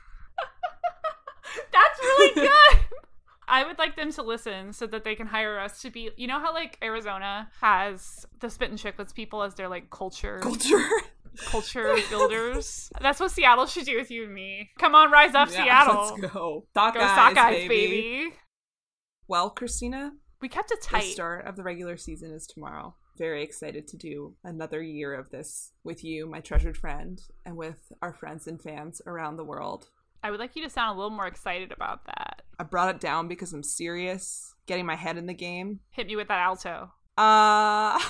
[1.72, 2.80] That's really good.
[3.50, 6.10] I would like them to listen so that they can hire us to be.
[6.18, 10.40] You know how like Arizona has the spit and chicklets people as their like culture
[10.42, 10.84] Culture.
[11.46, 12.90] culture builders.
[13.00, 14.70] That's what Seattle should do with you and me.
[14.80, 16.18] Come on, rise up, Yeah, Seattle.
[16.22, 16.66] Let's go.
[16.74, 17.68] Sock Go eyes, Sockeyes, baby.
[17.70, 18.34] baby.
[19.30, 21.04] Well, Christina, We kept it tight.
[21.04, 22.96] the start of the regular season is tomorrow.
[23.18, 27.92] Very excited to do another year of this with you, my treasured friend, and with
[28.02, 29.88] our friends and fans around the world.
[30.24, 32.42] I would like you to sound a little more excited about that.
[32.60, 35.80] I brought it down because I'm serious, getting my head in the game.
[35.92, 36.92] Hit me with that alto.
[37.18, 38.00] Uh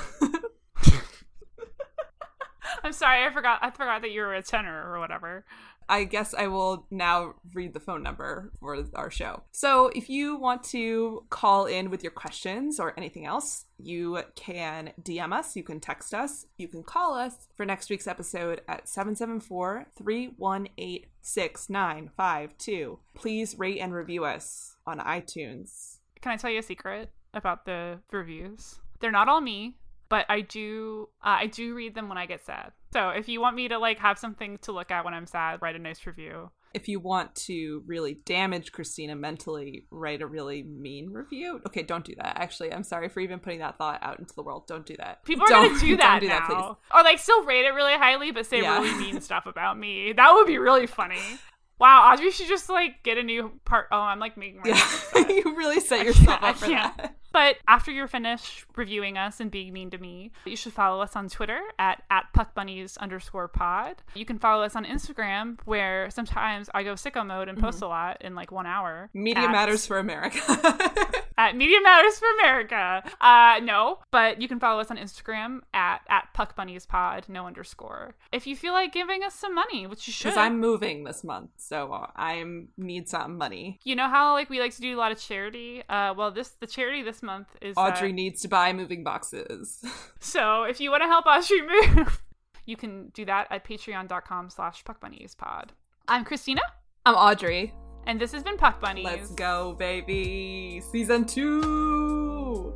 [2.83, 3.59] I'm sorry, I forgot.
[3.61, 5.45] I forgot that you were a tenor or whatever.
[5.89, 9.43] I guess I will now read the phone number for our show.
[9.51, 14.91] So, if you want to call in with your questions or anything else, you can
[15.01, 18.87] DM us, you can text us, you can call us for next week's episode at
[18.89, 22.99] 774 318 6952.
[23.15, 25.97] Please rate and review us on iTunes.
[26.21, 28.79] Can I tell you a secret about the reviews?
[28.99, 29.77] They're not all me,
[30.09, 31.09] but I do.
[31.23, 32.71] Uh, I do read them when I get sad.
[32.93, 35.61] So if you want me to like have something to look at when I'm sad,
[35.61, 36.49] write a nice review.
[36.73, 41.61] If you want to really damage Christina mentally, write a really mean review.
[41.65, 42.37] Okay, don't do that.
[42.39, 44.67] Actually, I'm sorry for even putting that thought out into the world.
[44.67, 45.23] Don't do that.
[45.23, 46.47] People are Don't- gonna do that do now,
[46.91, 48.79] that, or like still rate it really highly, but say Yeah.
[48.79, 50.13] really mean stuff about me.
[50.13, 51.21] That would be really funny.
[51.79, 53.87] Wow, Audrey should just like get a new part.
[53.91, 54.69] Oh, I'm like making my
[55.15, 57.15] Yeah, you really set yourself up for that.
[57.31, 61.15] But after you're finished reviewing us and being mean to me, you should follow us
[61.15, 63.97] on Twitter at, at puckbunnies underscore pod.
[64.15, 67.87] You can follow us on Instagram where sometimes I go sicko mode and post a
[67.87, 69.09] lot in like one hour.
[69.09, 69.23] Mm-hmm.
[69.23, 70.39] Media at- matters for America.
[71.39, 73.03] At Media Matters for America.
[73.21, 78.15] Uh, no, but you can follow us on Instagram at, at puckbunniespod, no underscore.
[78.31, 80.29] If you feel like giving us some money, which you should.
[80.29, 82.43] Because I'm moving this month, so I
[82.75, 83.79] need some money.
[83.83, 85.83] you know how like we like to do a lot of charity?
[85.87, 87.26] Uh, well, this the charity this month
[87.61, 89.83] is uh, Audrey needs to buy moving boxes.
[90.19, 91.61] So if you want to help Audrey
[91.97, 92.21] move,
[92.65, 95.69] you can do that at patreon.com slash puckbunniespod.
[96.07, 96.61] I'm Christina,
[97.05, 97.73] I'm Audrey.
[98.05, 99.05] and this has been Puck Bunnies.
[99.05, 100.81] Let's go, baby.
[100.91, 102.73] Season two.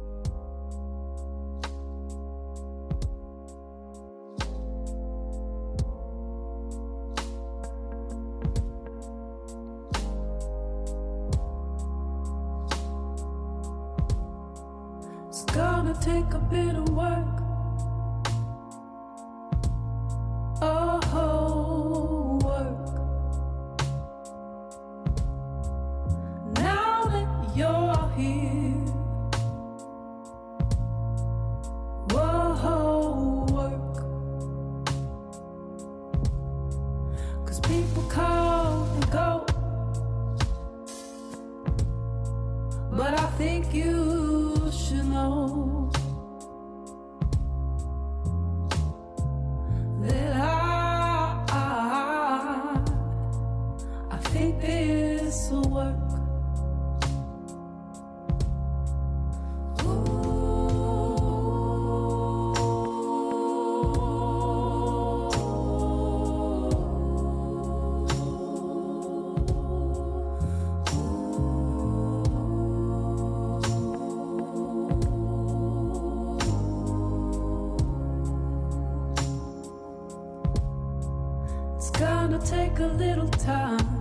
[82.45, 84.00] Take a little time.